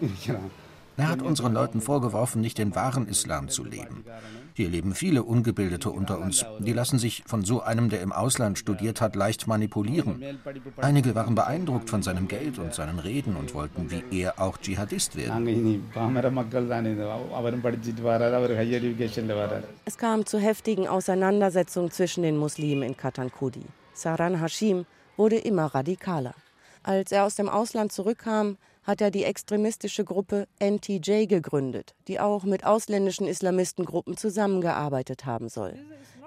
Er 1.00 1.08
hat 1.08 1.22
unseren 1.22 1.54
Leuten 1.54 1.80
vorgeworfen, 1.80 2.42
nicht 2.42 2.58
den 2.58 2.74
wahren 2.74 3.08
Islam 3.08 3.48
zu 3.48 3.64
leben. 3.64 4.04
Hier 4.52 4.68
leben 4.68 4.94
viele 4.94 5.22
Ungebildete 5.22 5.88
unter 5.88 6.18
uns. 6.18 6.44
Die 6.58 6.74
lassen 6.74 6.98
sich 6.98 7.22
von 7.26 7.42
so 7.42 7.62
einem, 7.62 7.88
der 7.88 8.02
im 8.02 8.12
Ausland 8.12 8.58
studiert 8.58 9.00
hat, 9.00 9.16
leicht 9.16 9.46
manipulieren. 9.46 10.22
Einige 10.76 11.14
waren 11.14 11.34
beeindruckt 11.34 11.88
von 11.88 12.02
seinem 12.02 12.28
Geld 12.28 12.58
und 12.58 12.74
seinen 12.74 12.98
Reden 12.98 13.34
und 13.36 13.54
wollten 13.54 13.90
wie 13.90 14.02
er 14.20 14.38
auch 14.38 14.58
Dschihadist 14.58 15.16
werden. 15.16 15.48
Es 19.86 19.96
kam 19.96 20.26
zu 20.26 20.38
heftigen 20.38 20.86
Auseinandersetzungen 20.86 21.90
zwischen 21.90 22.22
den 22.24 22.36
Muslimen 22.36 22.82
in 22.82 22.94
Katankudi. 22.94 23.64
Saran 23.94 24.38
Hashim 24.38 24.84
wurde 25.16 25.36
immer 25.36 25.74
radikaler. 25.74 26.34
Als 26.82 27.10
er 27.10 27.24
aus 27.24 27.36
dem 27.36 27.48
Ausland 27.48 27.90
zurückkam, 27.90 28.58
hat 28.90 29.00
er 29.00 29.12
die 29.12 29.22
extremistische 29.22 30.04
Gruppe 30.04 30.48
NTJ 30.60 31.26
gegründet, 31.26 31.94
die 32.08 32.18
auch 32.18 32.42
mit 32.42 32.66
ausländischen 32.66 33.28
Islamistengruppen 33.28 34.16
zusammengearbeitet 34.16 35.26
haben 35.26 35.48
soll. 35.48 35.74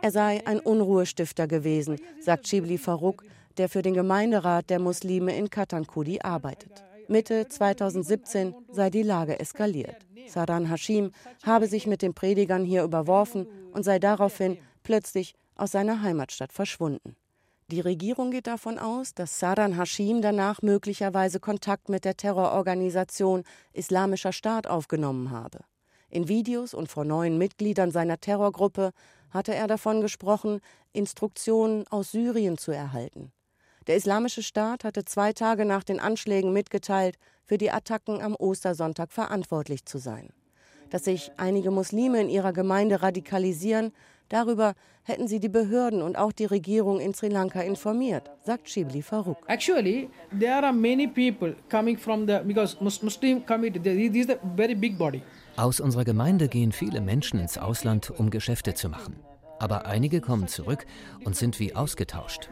Er 0.01 0.11
sei 0.11 0.47
ein 0.47 0.61
Unruhestifter 0.61 1.45
gewesen, 1.45 1.99
sagt 2.21 2.47
Shibli 2.47 2.77
Farouk, 2.77 3.25
der 3.57 3.67
für 3.67 3.81
den 3.81 3.93
Gemeinderat 3.93 4.69
der 4.69 4.79
Muslime 4.79 5.35
in 5.35 5.49
Katankudi 5.49 6.21
arbeitet. 6.21 6.85
Mitte 7.09 7.49
2017 7.49 8.55
sei 8.71 8.89
die 8.89 9.03
Lage 9.03 9.41
eskaliert. 9.41 9.97
Saran 10.29 10.69
Hashim 10.69 11.11
habe 11.43 11.67
sich 11.67 11.85
mit 11.85 12.01
den 12.01 12.13
Predigern 12.13 12.63
hier 12.63 12.83
überworfen 12.83 13.45
und 13.73 13.83
sei 13.83 13.99
daraufhin 13.99 14.57
plötzlich 14.83 15.35
aus 15.55 15.71
seiner 15.71 16.01
Heimatstadt 16.01 16.53
verschwunden. 16.53 17.17
Die 17.71 17.79
Regierung 17.79 18.31
geht 18.31 18.47
davon 18.47 18.77
aus, 18.77 19.13
dass 19.13 19.39
Sadan 19.39 19.77
Hashim 19.77 20.21
danach 20.21 20.61
möglicherweise 20.61 21.39
Kontakt 21.39 21.89
mit 21.89 22.05
der 22.05 22.17
Terrororganisation 22.17 23.43
Islamischer 23.71 24.33
Staat 24.33 24.67
aufgenommen 24.67 25.31
habe. 25.31 25.59
In 26.09 26.27
Videos 26.27 26.73
und 26.73 26.89
vor 26.89 27.05
neuen 27.05 27.37
Mitgliedern 27.37 27.89
seiner 27.89 28.19
Terrorgruppe 28.19 28.91
hatte 29.31 29.55
er 29.55 29.67
davon 29.67 30.01
gesprochen, 30.01 30.59
Instruktionen 30.91 31.87
aus 31.87 32.11
Syrien 32.11 32.57
zu 32.57 32.71
erhalten. 32.71 33.31
Der 33.87 33.95
Islamische 33.95 34.43
Staat 34.43 34.83
hatte 34.83 35.05
zwei 35.05 35.33
Tage 35.33 35.65
nach 35.65 35.83
den 35.83 35.99
Anschlägen 35.99 36.53
mitgeteilt, 36.53 37.17
für 37.43 37.57
die 37.57 37.71
Attacken 37.71 38.21
am 38.21 38.35
Ostersonntag 38.35 39.11
verantwortlich 39.11 39.85
zu 39.85 39.97
sein. 39.97 40.29
Dass 40.89 41.05
sich 41.05 41.31
einige 41.37 41.71
Muslime 41.71 42.21
in 42.21 42.29
ihrer 42.29 42.53
Gemeinde 42.53 43.01
radikalisieren, 43.01 43.91
darüber 44.29 44.73
hätten 45.03 45.27
sie 45.27 45.39
die 45.39 45.49
Behörden 45.49 46.01
und 46.01 46.17
auch 46.17 46.31
die 46.31 46.45
Regierung 46.45 46.99
in 46.99 47.13
Sri 47.13 47.29
Lanka 47.29 47.61
informiert, 47.61 48.29
sagt 48.43 48.69
Shibli 48.69 49.01
Farouk. 49.01 49.37
Actually, 49.47 50.09
there 50.37 50.63
are 50.63 50.73
many 50.73 51.07
people 51.07 51.55
coming 51.69 51.97
from 51.97 52.27
the 52.27 52.39
because 52.45 52.77
Muslim 52.81 53.45
community. 53.45 54.09
This 54.09 54.25
is 54.25 54.29
a 54.29 54.39
very 54.55 54.75
big 54.75 54.97
body. 54.97 55.21
Aus 55.55 55.79
unserer 55.79 56.03
Gemeinde 56.03 56.47
gehen 56.47 56.71
viele 56.71 57.01
Menschen 57.01 57.39
ins 57.39 57.57
Ausland, 57.57 58.11
um 58.11 58.29
Geschäfte 58.29 58.73
zu 58.73 58.89
machen. 58.89 59.15
Aber 59.63 59.85
einige 59.85 60.19
kommen 60.19 60.49
zurück 60.49 60.85
und 61.23 61.37
sind 61.37 61.57
wie 61.57 61.73
ausgetauscht. 61.73 62.49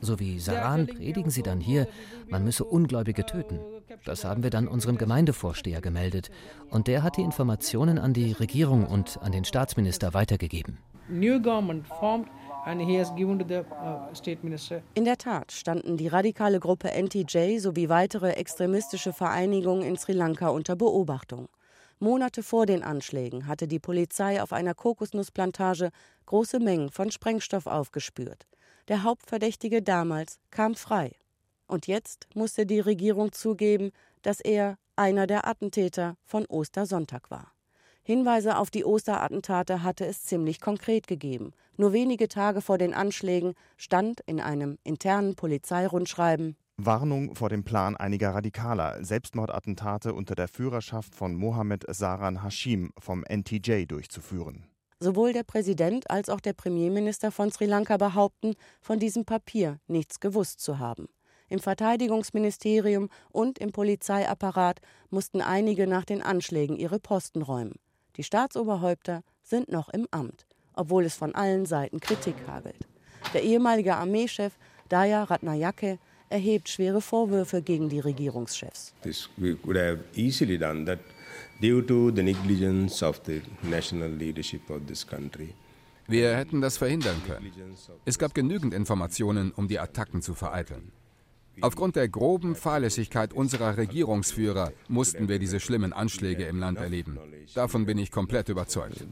So 0.00 0.20
wie 0.20 0.38
Saran 0.38 0.86
predigen 0.86 1.30
sie 1.30 1.42
dann 1.42 1.60
hier, 1.60 1.88
man 2.28 2.44
müsse 2.44 2.62
Ungläubige 2.62 3.26
töten. 3.26 3.58
Das 4.04 4.24
haben 4.24 4.44
wir 4.44 4.50
dann 4.50 4.68
unserem 4.68 4.98
Gemeindevorsteher 4.98 5.80
gemeldet. 5.80 6.30
Und 6.70 6.86
der 6.86 7.02
hat 7.02 7.16
die 7.16 7.22
Informationen 7.22 7.98
an 7.98 8.12
die 8.12 8.30
Regierung 8.30 8.86
und 8.86 9.18
an 9.20 9.32
den 9.32 9.44
Staatsminister 9.44 10.14
weitergegeben. 10.14 10.78
Uh, 11.08 11.12
in 14.94 15.04
der 15.04 15.18
Tat 15.18 15.50
standen 15.50 15.96
die 15.96 16.08
radikale 16.08 16.60
Gruppe 16.60 16.90
NTJ 16.90 17.58
sowie 17.58 17.88
weitere 17.88 18.30
extremistische 18.34 19.12
Vereinigungen 19.12 19.82
in 19.82 19.96
Sri 19.96 20.12
Lanka 20.12 20.50
unter 20.50 20.76
Beobachtung. 20.76 21.48
Monate 21.98 22.42
vor 22.42 22.66
den 22.66 22.82
Anschlägen 22.82 23.46
hatte 23.46 23.66
die 23.66 23.78
Polizei 23.78 24.42
auf 24.42 24.52
einer 24.52 24.74
Kokosnussplantage 24.74 25.90
große 26.26 26.60
Mengen 26.60 26.90
von 26.90 27.10
Sprengstoff 27.10 27.66
aufgespürt. 27.66 28.46
Der 28.88 29.02
Hauptverdächtige 29.02 29.82
damals 29.82 30.38
kam 30.50 30.74
frei. 30.74 31.12
Und 31.66 31.86
jetzt 31.86 32.28
musste 32.34 32.66
die 32.66 32.80
Regierung 32.80 33.32
zugeben, 33.32 33.92
dass 34.22 34.40
er 34.40 34.76
einer 34.94 35.26
der 35.26 35.46
Attentäter 35.48 36.16
von 36.24 36.44
Ostersonntag 36.46 37.30
war. 37.30 37.52
Hinweise 38.02 38.58
auf 38.58 38.70
die 38.70 38.84
Osterattentate 38.84 39.82
hatte 39.82 40.06
es 40.06 40.22
ziemlich 40.22 40.60
konkret 40.60 41.06
gegeben. 41.06 41.52
Nur 41.76 41.92
wenige 41.92 42.28
Tage 42.28 42.60
vor 42.60 42.78
den 42.78 42.94
Anschlägen 42.94 43.54
stand 43.76 44.20
in 44.26 44.40
einem 44.40 44.78
internen 44.84 45.34
Polizeirundschreiben 45.34 46.56
Warnung 46.78 47.34
vor 47.34 47.48
dem 47.48 47.64
Plan 47.64 47.96
einiger 47.96 48.34
Radikaler, 48.34 49.02
Selbstmordattentate 49.02 50.12
unter 50.12 50.34
der 50.34 50.46
Führerschaft 50.46 51.14
von 51.14 51.34
Mohammed 51.34 51.86
Saran 51.88 52.42
Hashim 52.42 52.92
vom 52.98 53.24
NTJ 53.24 53.86
durchzuführen. 53.86 54.66
Sowohl 55.00 55.32
der 55.32 55.42
Präsident 55.42 56.10
als 56.10 56.28
auch 56.28 56.40
der 56.40 56.52
Premierminister 56.52 57.30
von 57.32 57.50
Sri 57.50 57.64
Lanka 57.64 57.96
behaupten, 57.96 58.54
von 58.82 58.98
diesem 58.98 59.24
Papier 59.24 59.78
nichts 59.86 60.20
gewusst 60.20 60.60
zu 60.60 60.78
haben. 60.78 61.08
Im 61.48 61.60
Verteidigungsministerium 61.60 63.08
und 63.30 63.58
im 63.58 63.72
Polizeiapparat 63.72 64.80
mussten 65.08 65.40
einige 65.40 65.86
nach 65.86 66.04
den 66.04 66.20
Anschlägen 66.20 66.76
ihre 66.76 66.98
Posten 66.98 67.40
räumen. 67.40 67.76
Die 68.16 68.22
Staatsoberhäupter 68.22 69.22
sind 69.42 69.70
noch 69.70 69.88
im 69.88 70.06
Amt, 70.10 70.46
obwohl 70.74 71.04
es 71.04 71.14
von 71.14 71.34
allen 71.34 71.64
Seiten 71.64 72.00
Kritik 72.00 72.36
hagelt. 72.46 72.86
Der 73.32 73.42
ehemalige 73.42 73.96
Armeechef 73.96 74.58
Daya 74.88 75.24
Ratnayake 75.24 75.98
erhebt 76.28 76.68
schwere 76.68 77.00
Vorwürfe 77.00 77.62
gegen 77.62 77.88
die 77.88 78.00
Regierungschefs. 78.00 78.92
This 79.02 79.28
we 79.36 79.54
could 79.56 79.76
have 79.76 79.98
easily 80.14 80.58
done 80.58 80.84
that 80.86 81.00
due 81.60 81.82
to 81.82 82.10
the 82.10 82.22
negligence 82.22 83.02
of 83.02 83.20
the 83.26 83.42
national 83.62 84.10
leadership 84.10 84.68
of 84.70 84.86
this 84.86 85.06
country. 85.06 85.54
Wir 86.08 86.36
hätten 86.36 86.60
das 86.60 86.76
verhindern 86.76 87.20
können. 87.26 87.50
Es 88.04 88.18
gab 88.18 88.34
genügend 88.34 88.72
Informationen, 88.72 89.50
um 89.50 89.66
die 89.66 89.80
Attacken 89.80 90.22
zu 90.22 90.34
vereiteln. 90.34 90.92
Aufgrund 91.62 91.96
der 91.96 92.08
groben 92.08 92.54
Fahrlässigkeit 92.54 93.32
unserer 93.32 93.76
Regierungsführer 93.76 94.72
mussten 94.88 95.28
wir 95.28 95.38
diese 95.38 95.58
schlimmen 95.58 95.92
Anschläge 95.92 96.44
im 96.44 96.58
Land 96.58 96.78
erleben. 96.78 97.18
Davon 97.54 97.86
bin 97.86 97.98
ich 97.98 98.10
komplett 98.10 98.48
überzeugt. 98.48 99.04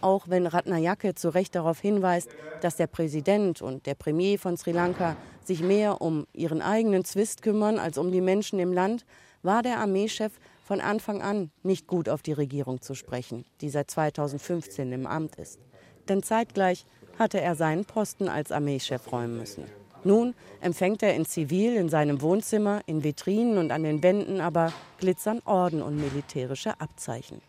Auch 0.00 0.28
wenn 0.28 0.46
Ratnayake 0.46 1.14
zu 1.14 1.28
Recht 1.28 1.54
darauf 1.54 1.80
hinweist, 1.80 2.30
dass 2.62 2.76
der 2.76 2.86
Präsident 2.86 3.60
und 3.60 3.86
der 3.86 3.94
Premier 3.94 4.38
von 4.38 4.56
Sri 4.56 4.72
Lanka 4.72 5.16
sich 5.42 5.62
mehr 5.62 6.00
um 6.00 6.26
ihren 6.32 6.62
eigenen 6.62 7.04
Zwist 7.04 7.42
kümmern 7.42 7.78
als 7.78 7.98
um 7.98 8.10
die 8.10 8.22
Menschen 8.22 8.58
im 8.58 8.72
Land, 8.72 9.04
war 9.42 9.62
der 9.62 9.78
Armeechef 9.78 10.32
von 10.62 10.80
Anfang 10.80 11.20
an 11.20 11.50
nicht 11.62 11.86
gut 11.86 12.08
auf 12.08 12.22
die 12.22 12.32
Regierung 12.32 12.80
zu 12.80 12.94
sprechen, 12.94 13.44
die 13.60 13.68
seit 13.68 13.90
2015 13.90 14.90
im 14.92 15.06
Amt 15.06 15.36
ist. 15.36 15.60
Denn 16.08 16.22
zeitgleich 16.22 16.86
hatte 17.18 17.40
er 17.40 17.54
seinen 17.54 17.84
Posten 17.84 18.28
als 18.28 18.52
Armeechef 18.52 19.10
räumen 19.12 19.38
müssen. 19.38 19.64
Nun 20.04 20.34
empfängt 20.60 21.02
er 21.02 21.14
in 21.14 21.24
Zivil 21.24 21.76
in 21.76 21.88
seinem 21.88 22.20
Wohnzimmer, 22.20 22.82
in 22.86 23.02
Vitrinen 23.02 23.56
und 23.56 23.70
an 23.70 23.82
den 23.82 24.02
Wänden 24.02 24.40
aber 24.40 24.72
glitzern 24.98 25.40
Orden 25.46 25.80
und 25.80 25.96
militärische 25.96 26.78
Abzeichen. 26.80 27.40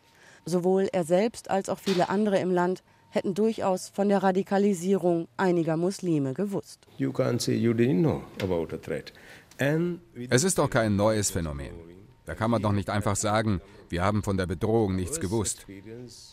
Sowohl 0.46 0.88
er 0.92 1.04
selbst 1.04 1.50
als 1.50 1.70
auch 1.70 1.80
viele 1.80 2.08
andere 2.10 2.40
im 2.40 2.52
Land 2.52 2.84
hätten 3.10 3.34
durchaus 3.34 3.90
von 3.90 4.10
der 4.10 4.24
Radikalisierung 4.24 5.28
einiger 5.38 5.76
Muslime 5.78 6.34
gewusst. 6.34 6.86
Es 10.30 10.44
ist 10.44 10.58
doch 10.58 10.70
kein 10.70 10.96
neues 10.96 11.32
Phänomen. 11.32 11.95
Da 12.26 12.34
kann 12.34 12.50
man 12.50 12.62
doch 12.62 12.72
nicht 12.72 12.90
einfach 12.90 13.16
sagen, 13.16 13.62
wir 13.90 14.04
haben 14.04 14.24
von 14.24 14.38
der 14.38 14.48
Bedrohung 14.48 14.96
nichts 14.96 15.20
gewusst. 15.20 15.68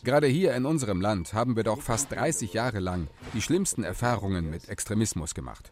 Gerade 0.03 0.27
hier 0.27 0.53
in 0.55 0.65
unserem 0.65 1.01
Land 1.01 1.33
haben 1.33 1.55
wir 1.55 1.63
doch 1.63 1.81
fast 1.81 2.11
30 2.11 2.53
Jahre 2.53 2.79
lang 2.79 3.07
die 3.33 3.41
schlimmsten 3.41 3.83
Erfahrungen 3.83 4.49
mit 4.49 4.69
Extremismus 4.69 5.35
gemacht. 5.35 5.71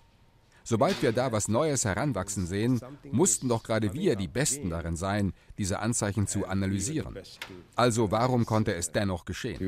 Sobald 0.63 1.01
wir 1.01 1.11
da 1.11 1.31
was 1.31 1.47
Neues 1.47 1.85
heranwachsen 1.85 2.45
sehen, 2.45 2.79
mussten 3.11 3.49
doch 3.49 3.63
gerade 3.63 3.93
wir 3.93 4.15
die 4.15 4.27
Besten 4.27 4.69
darin 4.69 4.95
sein, 4.95 5.33
diese 5.57 5.79
Anzeichen 5.79 6.27
zu 6.27 6.45
analysieren. 6.45 7.17
Also 7.75 8.11
warum 8.11 8.45
konnte 8.45 8.75
es 8.75 8.91
dennoch 8.91 9.25
geschehen? 9.25 9.59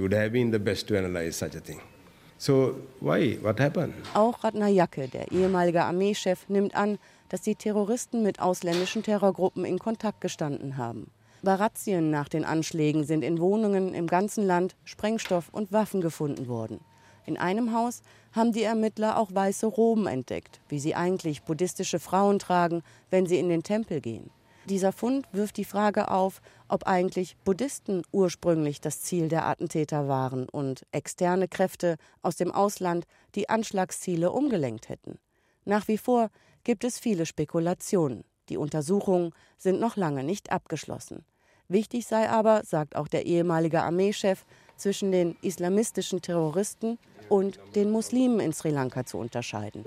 Auch 4.14 4.44
Ratnayake, 4.44 5.08
der 5.08 5.32
ehemalige 5.32 5.86
Armeechef, 5.86 6.50
nimmt 6.50 6.76
an, 6.76 7.00
dass 7.30 7.40
die 7.40 7.56
Terroristen 7.56 8.22
mit 8.22 8.42
ausländischen 8.42 9.02
Terrorgruppen 9.02 9.64
in 9.64 9.80
Kontakt 9.80 10.20
gestanden 10.20 10.76
haben. 10.76 11.10
Bei 11.42 11.56
Razzien 11.56 12.12
nach 12.12 12.28
den 12.28 12.44
Anschlägen 12.44 13.06
sind 13.06 13.24
in 13.24 13.40
Wohnungen 13.40 13.94
im 13.94 14.08
ganzen 14.08 14.46
Land 14.46 14.76
Sprengstoff 14.84 15.48
und 15.54 15.72
Waffen 15.72 16.02
gefunden 16.02 16.50
worden. 16.50 16.82
In 17.26 17.38
einem 17.38 17.74
Haus 17.74 18.02
haben 18.34 18.52
die 18.52 18.64
Ermittler 18.64 19.18
auch 19.18 19.34
weiße 19.34 19.66
Roben 19.66 20.06
entdeckt, 20.06 20.60
wie 20.68 20.80
sie 20.80 20.96
eigentlich 20.96 21.44
buddhistische 21.44 22.00
Frauen 22.00 22.40
tragen, 22.40 22.84
wenn 23.10 23.26
sie 23.26 23.40
in 23.40 23.48
den 23.48 23.64
Tempel 23.64 24.02
gehen. 24.02 24.30
Dieser 24.70 24.94
Fund 24.94 25.28
wirft 25.34 25.58
die 25.58 25.66
Frage 25.66 26.10
auf, 26.10 26.42
ob 26.70 26.88
eigentlich 26.88 27.36
Buddhisten 27.44 28.04
ursprünglich 28.12 28.80
das 28.80 29.02
Ziel 29.02 29.28
der 29.28 29.46
Attentäter 29.46 30.08
waren 30.08 30.48
und 30.48 30.86
externe 30.92 31.48
Kräfte 31.48 31.98
aus 32.22 32.38
dem 32.38 32.52
Ausland 32.52 33.06
die 33.36 33.50
Anschlagsziele 33.50 34.32
umgelenkt 34.32 34.88
hätten. 34.88 35.20
Nach 35.66 35.88
wie 35.88 35.98
vor 35.98 36.30
gibt 36.64 36.84
es 36.86 36.98
viele 36.98 37.26
Spekulationen. 37.26 38.24
Die 38.50 38.58
Untersuchungen 38.58 39.32
sind 39.58 39.80
noch 39.80 39.98
lange 39.98 40.24
nicht 40.24 40.52
abgeschlossen. 40.52 41.26
Wichtig 41.68 42.06
sei 42.06 42.30
aber, 42.30 42.64
sagt 42.64 42.96
auch 42.96 43.08
der 43.08 43.26
ehemalige 43.26 43.82
Armeechef, 43.82 44.46
zwischen 44.76 45.12
den 45.12 45.36
islamistischen 45.42 46.22
Terroristen 46.22 46.98
und 47.30 47.60
den 47.76 47.92
Muslimen 47.92 48.40
in 48.40 48.54
Sri 48.54 48.70
Lanka 48.70 49.06
zu 49.06 49.18
unterscheiden. 49.18 49.84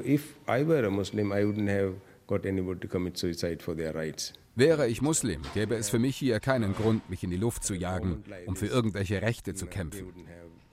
Wäre 4.55 4.89
ich 4.89 5.03
Muslim, 5.03 5.43
gäbe 5.55 5.75
es 5.77 5.91
für 5.91 5.99
mich 5.99 6.17
hier 6.17 6.41
keinen 6.41 6.75
Grund, 6.75 7.09
mich 7.11 7.23
in 7.23 7.31
die 7.31 7.37
Luft 7.37 7.62
zu 7.62 7.75
jagen, 7.75 8.25
um 8.47 8.57
für 8.57 8.67
irgendwelche 8.67 9.21
Rechte 9.23 9.55
zu 9.55 9.67
kämpfen. 9.67 10.12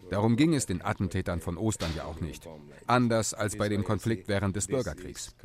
Darum 0.10 0.36
ging 0.36 0.54
es 0.54 0.66
den 0.66 0.82
Attentätern 0.82 1.42
von 1.42 1.58
Ostern 1.58 1.92
ja 1.96 2.06
auch 2.06 2.22
nicht. 2.22 2.48
Anders 2.88 3.34
als 3.34 3.58
bei 3.58 3.70
dem 3.70 3.84
Konflikt 3.84 4.28
während 4.28 4.56
des 4.56 4.68
Bürgerkriegs. 4.68 5.36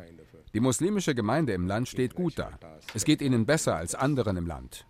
Die 0.54 0.60
muslimische 0.60 1.14
Gemeinde 1.14 1.52
im 1.52 1.66
Land 1.66 1.88
steht 1.88 2.14
gut 2.14 2.38
da. 2.38 2.50
Es 2.94 3.04
geht 3.04 3.20
ihnen 3.20 3.44
besser 3.44 3.76
als 3.76 3.94
anderen 3.94 4.36
im 4.38 4.46
Land. 4.46 4.86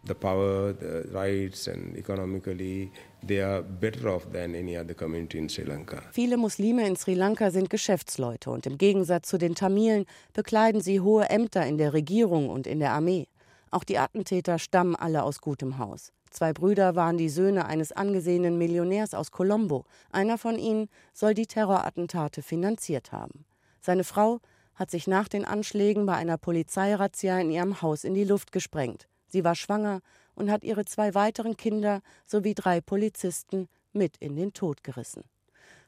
Viele 6.12 6.36
Muslime 6.36 6.86
in 6.86 6.94
Sri 6.94 7.14
Lanka 7.14 7.50
sind 7.50 7.70
Geschäftsleute 7.70 8.50
und 8.50 8.66
im 8.66 8.78
Gegensatz 8.78 9.28
zu 9.28 9.36
den 9.38 9.56
Tamilen 9.56 10.06
bekleiden 10.32 10.80
sie 10.80 11.00
hohe 11.00 11.28
Ämter 11.28 11.66
in 11.66 11.76
der 11.76 11.92
Regierung 11.92 12.50
und 12.50 12.68
in 12.68 12.78
der 12.78 12.92
Armee. 12.92 13.26
Auch 13.70 13.84
die 13.84 13.98
Attentäter 13.98 14.58
stammen 14.58 14.94
alle 14.94 15.24
aus 15.24 15.40
gutem 15.40 15.78
Haus. 15.78 16.12
Zwei 16.30 16.52
Brüder 16.52 16.94
waren 16.94 17.18
die 17.18 17.30
Söhne 17.30 17.66
eines 17.66 17.90
angesehenen 17.90 18.58
Millionärs 18.58 19.14
aus 19.14 19.32
Colombo. 19.32 19.84
Einer 20.12 20.38
von 20.38 20.56
ihnen 20.56 20.88
soll 21.12 21.34
die 21.34 21.46
Terrorattentate 21.46 22.42
finanziert 22.42 23.12
haben. 23.12 23.44
Seine 23.80 24.04
Frau 24.04 24.40
hat 24.78 24.92
sich 24.92 25.08
nach 25.08 25.26
den 25.26 25.44
Anschlägen 25.44 26.06
bei 26.06 26.14
einer 26.14 26.38
Polizeirazzia 26.38 27.40
in 27.40 27.50
ihrem 27.50 27.82
Haus 27.82 28.04
in 28.04 28.14
die 28.14 28.24
Luft 28.24 28.52
gesprengt. 28.52 29.08
Sie 29.26 29.42
war 29.42 29.56
schwanger 29.56 30.00
und 30.34 30.50
hat 30.50 30.62
ihre 30.62 30.84
zwei 30.84 31.14
weiteren 31.14 31.56
Kinder 31.56 32.00
sowie 32.26 32.54
drei 32.54 32.80
Polizisten 32.80 33.68
mit 33.92 34.16
in 34.18 34.36
den 34.36 34.52
Tod 34.52 34.84
gerissen. 34.84 35.24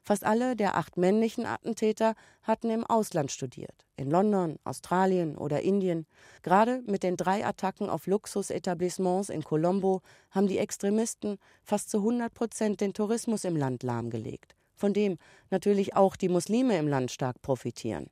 Fast 0.03 0.24
alle 0.24 0.57
der 0.57 0.76
acht 0.76 0.96
männlichen 0.96 1.46
Attentäter 1.46 2.14
hatten 2.42 2.70
im 2.70 2.85
Ausland 2.85 3.31
studiert, 3.31 3.87
in 3.96 4.11
London, 4.11 4.59
Australien 4.64 5.37
oder 5.37 5.61
Indien. 5.61 6.07
Gerade 6.42 6.83
mit 6.87 7.03
den 7.03 7.16
drei 7.16 7.46
Attacken 7.46 7.88
auf 7.88 8.07
Luxusetablissements 8.07 9.29
in 9.29 9.44
Colombo 9.44 10.00
haben 10.31 10.48
die 10.48 10.59
Extremisten 10.59 11.38
fast 11.62 11.90
zu 11.90 11.98
100 11.98 12.33
Prozent 12.33 12.81
den 12.81 12.94
Tourismus 12.94 13.44
im 13.44 13.57
Land 13.57 13.83
lahmgelegt, 13.83 14.57
von 14.74 14.92
dem 14.94 15.18
natürlich 15.50 15.94
auch 15.94 16.16
die 16.16 16.29
Muslime 16.29 16.76
im 16.79 16.88
Land 16.88 17.12
stark 17.12 17.40
profitieren. 17.42 18.09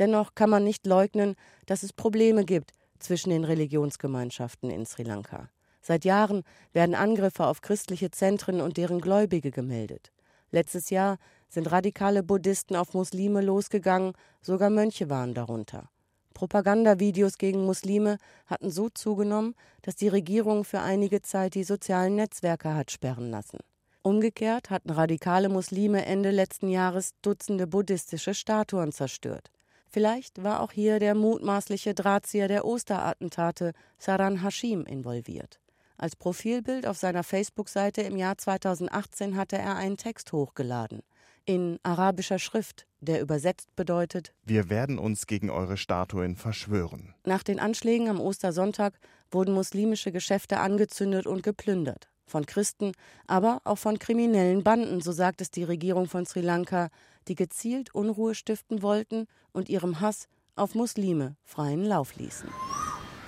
Dennoch 0.00 0.34
kann 0.34 0.50
man 0.50 0.64
nicht 0.64 0.86
leugnen, 0.86 1.36
dass 1.66 1.82
es 1.82 1.92
Probleme 1.92 2.44
gibt 2.44 2.72
zwischen 2.98 3.30
den 3.30 3.44
Religionsgemeinschaften 3.44 4.70
in 4.70 4.86
Sri 4.86 5.02
Lanka. 5.02 5.50
Seit 5.82 6.04
Jahren 6.04 6.42
werden 6.72 6.94
Angriffe 6.94 7.46
auf 7.46 7.60
christliche 7.60 8.10
Zentren 8.10 8.62
und 8.62 8.78
deren 8.78 9.00
Gläubige 9.00 9.50
gemeldet. 9.50 10.10
Letztes 10.50 10.90
Jahr 10.90 11.18
sind 11.48 11.70
radikale 11.70 12.22
Buddhisten 12.22 12.76
auf 12.76 12.94
Muslime 12.94 13.42
losgegangen, 13.42 14.14
sogar 14.40 14.70
Mönche 14.70 15.10
waren 15.10 15.34
darunter. 15.34 15.90
Propagandavideos 16.32 17.36
gegen 17.36 17.66
Muslime 17.66 18.16
hatten 18.46 18.70
so 18.70 18.88
zugenommen, 18.88 19.54
dass 19.82 19.96
die 19.96 20.08
Regierung 20.08 20.64
für 20.64 20.80
einige 20.80 21.20
Zeit 21.20 21.54
die 21.54 21.64
sozialen 21.64 22.14
Netzwerke 22.14 22.74
hat 22.74 22.90
sperren 22.90 23.30
lassen. 23.30 23.58
Umgekehrt 24.02 24.70
hatten 24.70 24.90
radikale 24.90 25.50
Muslime 25.50 26.06
Ende 26.06 26.30
letzten 26.30 26.70
Jahres 26.70 27.10
Dutzende 27.20 27.66
buddhistische 27.66 28.32
Statuen 28.32 28.92
zerstört. 28.92 29.50
Vielleicht 29.90 30.42
war 30.44 30.60
auch 30.60 30.70
hier 30.70 31.00
der 31.00 31.14
mutmaßliche 31.14 31.94
Drahtzieher 31.94 32.46
der 32.46 32.64
Osterattentate 32.64 33.72
Saran 33.98 34.42
Hashim 34.42 34.84
involviert. 34.86 35.60
Als 35.98 36.16
Profilbild 36.16 36.86
auf 36.86 36.96
seiner 36.96 37.24
Facebook-Seite 37.24 38.02
im 38.02 38.16
Jahr 38.16 38.38
2018 38.38 39.36
hatte 39.36 39.58
er 39.58 39.76
einen 39.76 39.96
Text 39.96 40.32
hochgeladen. 40.32 41.02
In 41.44 41.78
arabischer 41.82 42.38
Schrift, 42.38 42.86
der 43.00 43.20
übersetzt 43.20 43.74
bedeutet: 43.74 44.32
Wir 44.44 44.70
werden 44.70 44.98
uns 44.98 45.26
gegen 45.26 45.50
eure 45.50 45.76
Statuen 45.76 46.36
verschwören. 46.36 47.14
Nach 47.24 47.42
den 47.42 47.58
Anschlägen 47.58 48.08
am 48.08 48.20
Ostersonntag 48.20 48.98
wurden 49.30 49.52
muslimische 49.52 50.12
Geschäfte 50.12 50.60
angezündet 50.60 51.26
und 51.26 51.42
geplündert. 51.42 52.09
Von 52.30 52.46
Christen, 52.46 52.92
aber 53.26 53.60
auch 53.64 53.78
von 53.78 53.98
kriminellen 53.98 54.62
Banden, 54.62 55.00
so 55.00 55.10
sagt 55.10 55.40
es 55.40 55.50
die 55.50 55.64
Regierung 55.64 56.06
von 56.06 56.26
Sri 56.26 56.42
Lanka, 56.42 56.88
die 57.26 57.34
gezielt 57.34 57.92
Unruhe 57.92 58.36
stiften 58.36 58.82
wollten 58.82 59.26
und 59.50 59.68
ihrem 59.68 60.00
Hass 60.00 60.28
auf 60.54 60.76
Muslime 60.76 61.34
freien 61.44 61.84
Lauf 61.84 62.14
ließen. 62.14 62.48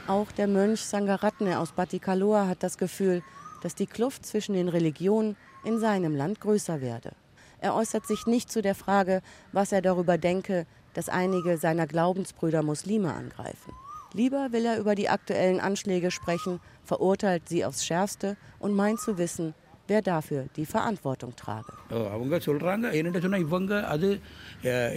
Auch 0.06 0.30
der 0.30 0.46
Mönch 0.46 0.82
Sangaratne 0.82 1.58
aus 1.58 1.72
Batikaloa 1.72 2.46
hat 2.46 2.62
das 2.62 2.78
Gefühl, 2.78 3.24
dass 3.64 3.74
die 3.74 3.86
Kluft 3.86 4.24
zwischen 4.24 4.54
den 4.54 4.68
Religionen 4.68 5.36
in 5.64 5.80
seinem 5.80 6.14
Land 6.14 6.40
größer 6.40 6.80
werde. 6.80 7.10
Er 7.58 7.74
äußert 7.74 8.06
sich 8.06 8.26
nicht 8.26 8.52
zu 8.52 8.62
der 8.62 8.76
Frage, 8.76 9.20
was 9.50 9.72
er 9.72 9.82
darüber 9.82 10.16
denke, 10.16 10.64
dass 10.94 11.08
einige 11.08 11.58
seiner 11.58 11.88
Glaubensbrüder 11.88 12.62
Muslime 12.62 13.12
angreifen. 13.12 13.72
Lieber 14.13 14.51
will 14.51 14.65
er 14.65 14.79
über 14.79 14.95
die 14.95 15.09
aktuellen 15.09 15.59
Anschläge 15.59 16.11
sprechen, 16.11 16.59
verurteilt 16.83 17.49
sie 17.49 17.65
aufs 17.65 17.85
Schärfste 17.85 18.37
und 18.59 18.73
meint 18.73 18.99
zu 18.99 19.17
wissen, 19.17 19.53
wer 19.87 20.01
dafür 20.01 20.41
die 20.55 20.65
Verantwortung 20.65 21.33
trage. 21.43 21.73
அவங்க 22.15 22.35
சொல்றாங்க 22.47 22.85
என்னென்ன 22.99 23.19
சொன்னா 23.25 23.39
இவங்க 23.47 23.73
அது 23.93 24.09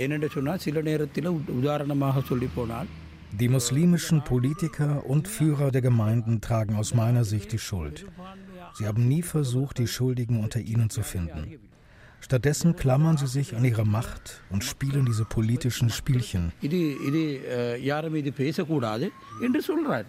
என்னென்ன 0.05 0.29
சொன்னா 0.37 0.55
சில 0.65 0.83
நேரத்தில் 0.91 1.31
உதாரணமாக 1.61 2.23
சொல்லி 2.31 2.51
போனால் 2.57 2.91
Die 3.41 3.49
muslimischen 3.49 4.19
Politiker 4.25 4.93
und 5.13 5.29
Führer 5.29 5.71
der 5.71 5.83
Gemeinden 5.83 6.41
tragen 6.47 6.75
aus 6.81 6.95
meiner 7.01 7.23
Sicht 7.33 7.53
die 7.53 7.61
Schuld. 7.67 7.99
Sie 8.77 8.87
haben 8.89 9.07
nie 9.07 9.23
versucht, 9.23 9.79
die 9.79 9.87
Schuldigen 9.87 10.37
unter 10.45 10.61
ihnen 10.73 10.91
zu 10.91 11.03
finden. 11.03 11.43
Stattdessen 12.26 12.76
klammern 12.76 13.18
sie 13.18 13.28
sich 13.28 13.56
an 13.56 13.64
ihre 13.64 13.86
Macht 13.86 14.42
und 14.50 14.64
spielen 14.64 15.06
diese 15.06 15.26
politischen 15.26 15.92
Spielchen. 15.92 16.52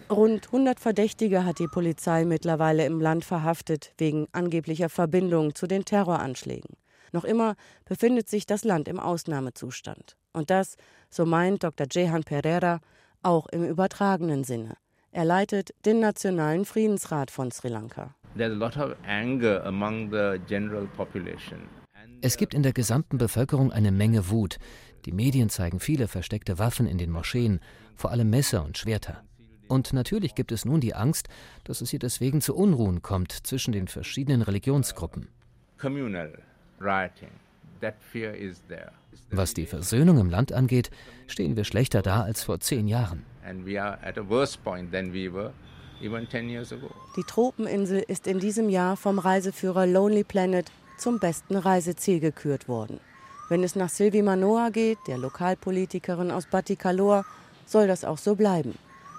Rund 0.08 0.46
100 0.46 0.80
Verdächtige 0.80 1.44
hat 1.44 1.58
die 1.58 1.66
Polizei 1.66 2.24
mittlerweile 2.24 2.86
im 2.86 3.02
Land 3.02 3.26
verhaftet, 3.26 3.92
wegen 3.98 4.28
angeblicher 4.32 4.88
Verbindung 4.88 5.54
zu 5.54 5.66
den 5.66 5.84
Terroranschlägen. 5.84 6.78
Noch 7.12 7.24
immer 7.24 7.54
befindet 7.84 8.30
sich 8.30 8.46
das 8.46 8.64
Land 8.64 8.88
im 8.88 8.98
Ausnahmezustand. 8.98 10.16
Und 10.32 10.48
das, 10.48 10.76
so 11.10 11.26
meint 11.26 11.64
Dr. 11.64 11.86
Jehan 11.90 12.24
Pereira, 12.24 12.80
auch 13.22 13.46
im 13.48 13.62
übertragenen 13.62 14.42
Sinne. 14.42 14.78
Er 15.10 15.26
leitet 15.26 15.74
den 15.84 16.00
Nationalen 16.00 16.64
Friedensrat 16.64 17.30
von 17.30 17.50
Sri 17.50 17.68
Lanka. 17.68 18.14
Es 22.22 22.36
gibt 22.36 22.54
in 22.54 22.62
der 22.62 22.72
gesamten 22.72 23.18
Bevölkerung 23.18 23.72
eine 23.72 23.92
Menge 23.92 24.30
Wut. 24.30 24.58
Die 25.04 25.12
Medien 25.12 25.48
zeigen 25.48 25.80
viele 25.80 26.08
versteckte 26.08 26.58
Waffen 26.58 26.86
in 26.86 26.98
den 26.98 27.10
Moscheen, 27.10 27.60
vor 27.94 28.10
allem 28.10 28.30
Messer 28.30 28.64
und 28.64 28.78
Schwerter. 28.78 29.22
Und 29.68 29.92
natürlich 29.92 30.34
gibt 30.34 30.52
es 30.52 30.64
nun 30.64 30.80
die 30.80 30.94
Angst, 30.94 31.28
dass 31.64 31.80
es 31.80 31.90
hier 31.90 31.98
deswegen 31.98 32.40
zu 32.40 32.54
Unruhen 32.54 33.02
kommt 33.02 33.32
zwischen 33.32 33.72
den 33.72 33.88
verschiedenen 33.88 34.42
Religionsgruppen. 34.42 35.28
Was 39.30 39.54
die 39.54 39.66
Versöhnung 39.66 40.18
im 40.18 40.30
Land 40.30 40.52
angeht, 40.52 40.90
stehen 41.26 41.56
wir 41.56 41.64
schlechter 41.64 42.02
da 42.02 42.22
als 42.22 42.42
vor 42.44 42.60
zehn 42.60 42.88
Jahren. 42.88 43.24
Die 47.16 47.22
Tropeninsel 47.22 48.04
ist 48.06 48.26
in 48.26 48.38
diesem 48.38 48.68
Jahr 48.68 48.96
vom 48.96 49.18
Reiseführer 49.18 49.86
Lonely 49.86 50.24
Planet 50.24 50.70
zum 50.98 51.18
besten 51.18 51.56
Reiseziel 51.56 52.20
gekürt 52.20 52.68
worden. 52.68 53.00
Wenn 53.48 53.62
es 53.62 53.76
nach 53.76 53.88
Sylvie 53.88 54.22
Manoa 54.22 54.70
geht, 54.70 54.98
der 55.06 55.18
Lokalpolitikerin 55.18 56.30
aus 56.30 56.46
Batikaloa, 56.46 57.24
soll 57.64 57.86
das 57.86 58.04
auch 58.04 58.18
so 58.18 58.34
bleiben. 58.34 58.74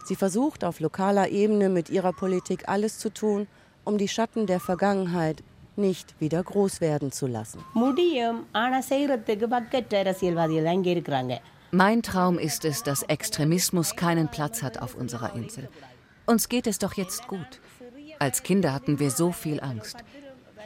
Sie 0.06 0.16
versucht 0.16 0.64
auf 0.64 0.80
lokaler 0.80 1.30
Ebene 1.30 1.70
mit 1.70 1.90
ihrer 1.90 2.14
Politik 2.14 2.68
alles 2.68 3.00
zu 3.00 3.10
tun, 3.10 3.48
um 3.84 3.98
die 3.98 4.08
Schatten 4.08 4.48
der 4.48 4.60
Vergangenheit 4.60 5.44
nicht 5.76 6.20
wieder 6.20 6.44
groß 6.44 6.82
werden 6.82 7.12
zu 7.12 7.28
lassen. 7.28 7.64
Mein 11.72 12.02
Traum 12.02 12.40
ist 12.40 12.66
es, 12.66 12.84
dass 12.84 13.04
Extremismus 13.04 13.96
keinen 13.96 14.30
Platz 14.30 14.64
hat 14.64 14.82
auf 14.82 14.96
unserer 14.96 15.36
Insel. 15.36 15.70
Uns 16.26 16.50
geht 16.50 16.68
es 16.68 16.80
doch 16.80 16.94
jetzt 16.94 17.28
gut. 17.28 17.62
Als 18.20 18.44
Kinder 18.44 18.74
hatten 18.74 19.00
wir 19.00 19.12
so 19.12 19.32
viel 19.32 19.62
Angst. 19.62 19.98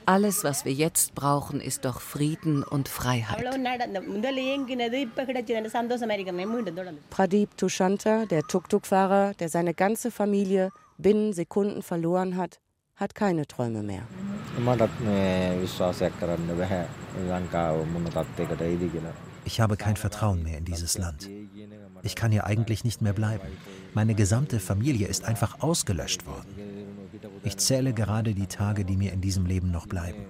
Alles, 0.05 0.43
was 0.43 0.65
wir 0.65 0.73
jetzt 0.73 1.15
brauchen, 1.15 1.61
ist 1.61 1.85
doch 1.85 2.01
Frieden 2.01 2.63
und 2.63 2.89
Freiheit. 2.89 3.43
Pradeep 7.09 7.57
Tushanta, 7.57 8.25
der 8.25 8.43
Tuk-Tuk-Fahrer, 8.43 9.33
der 9.35 9.49
seine 9.49 9.73
ganze 9.73 10.11
Familie 10.11 10.71
binnen 10.97 11.33
Sekunden 11.33 11.81
verloren 11.83 12.35
hat, 12.35 12.59
hat 12.95 13.15
keine 13.15 13.47
Träume 13.47 13.83
mehr. 13.83 14.03
Ich 19.45 19.59
habe 19.59 19.77
kein 19.77 19.95
Vertrauen 19.97 20.43
mehr 20.43 20.57
in 20.57 20.65
dieses 20.65 20.97
Land. 20.97 21.29
Ich 22.03 22.15
kann 22.15 22.31
hier 22.31 22.45
eigentlich 22.45 22.83
nicht 22.83 23.01
mehr 23.01 23.13
bleiben. 23.13 23.47
Meine 23.93 24.13
gesamte 24.15 24.59
Familie 24.59 25.07
ist 25.07 25.25
einfach 25.25 25.61
ausgelöscht 25.61 26.25
worden. 26.25 26.80
Ich 27.43 27.57
zähle 27.57 27.93
gerade 27.93 28.33
die 28.33 28.47
Tage, 28.47 28.85
die 28.85 28.97
mir 28.97 29.11
in 29.13 29.21
diesem 29.21 29.45
Leben 29.45 29.71
noch 29.71 29.87
bleiben. 29.87 30.25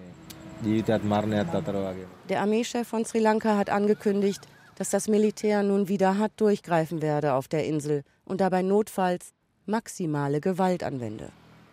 Der 2.30 2.42
Armeechef 2.42 2.88
von 2.88 3.06
Sri 3.06 3.20
Lanka 3.20 3.58
hat 3.58 3.70
angekündigt, 3.70 4.48
dass 4.76 4.90
das 4.90 5.08
Militär 5.08 5.64
nun 5.64 5.88
wieder 5.88 6.18
hart 6.18 6.34
durchgreifen 6.38 7.02
werde 7.02 7.34
auf 7.34 7.48
der 7.48 7.66
Insel 7.66 8.04
und 8.26 8.42
dabei 8.42 8.62
notfalls 8.62 9.34
maximale 9.66 10.40
Gewalt 10.40 10.84
anwende. 10.84 11.30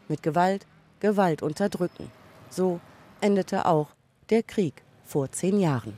Mit 0.08 0.22
Gewalt 0.22 0.66
Gewalt 1.00 1.42
unterdrücken. 1.42 2.10
So 2.50 2.80
endete 3.20 3.66
auch 3.66 3.88
der 4.30 4.42
Krieg 4.42 4.82
vor 5.04 5.30
zehn 5.30 5.60
Jahren. 5.60 5.94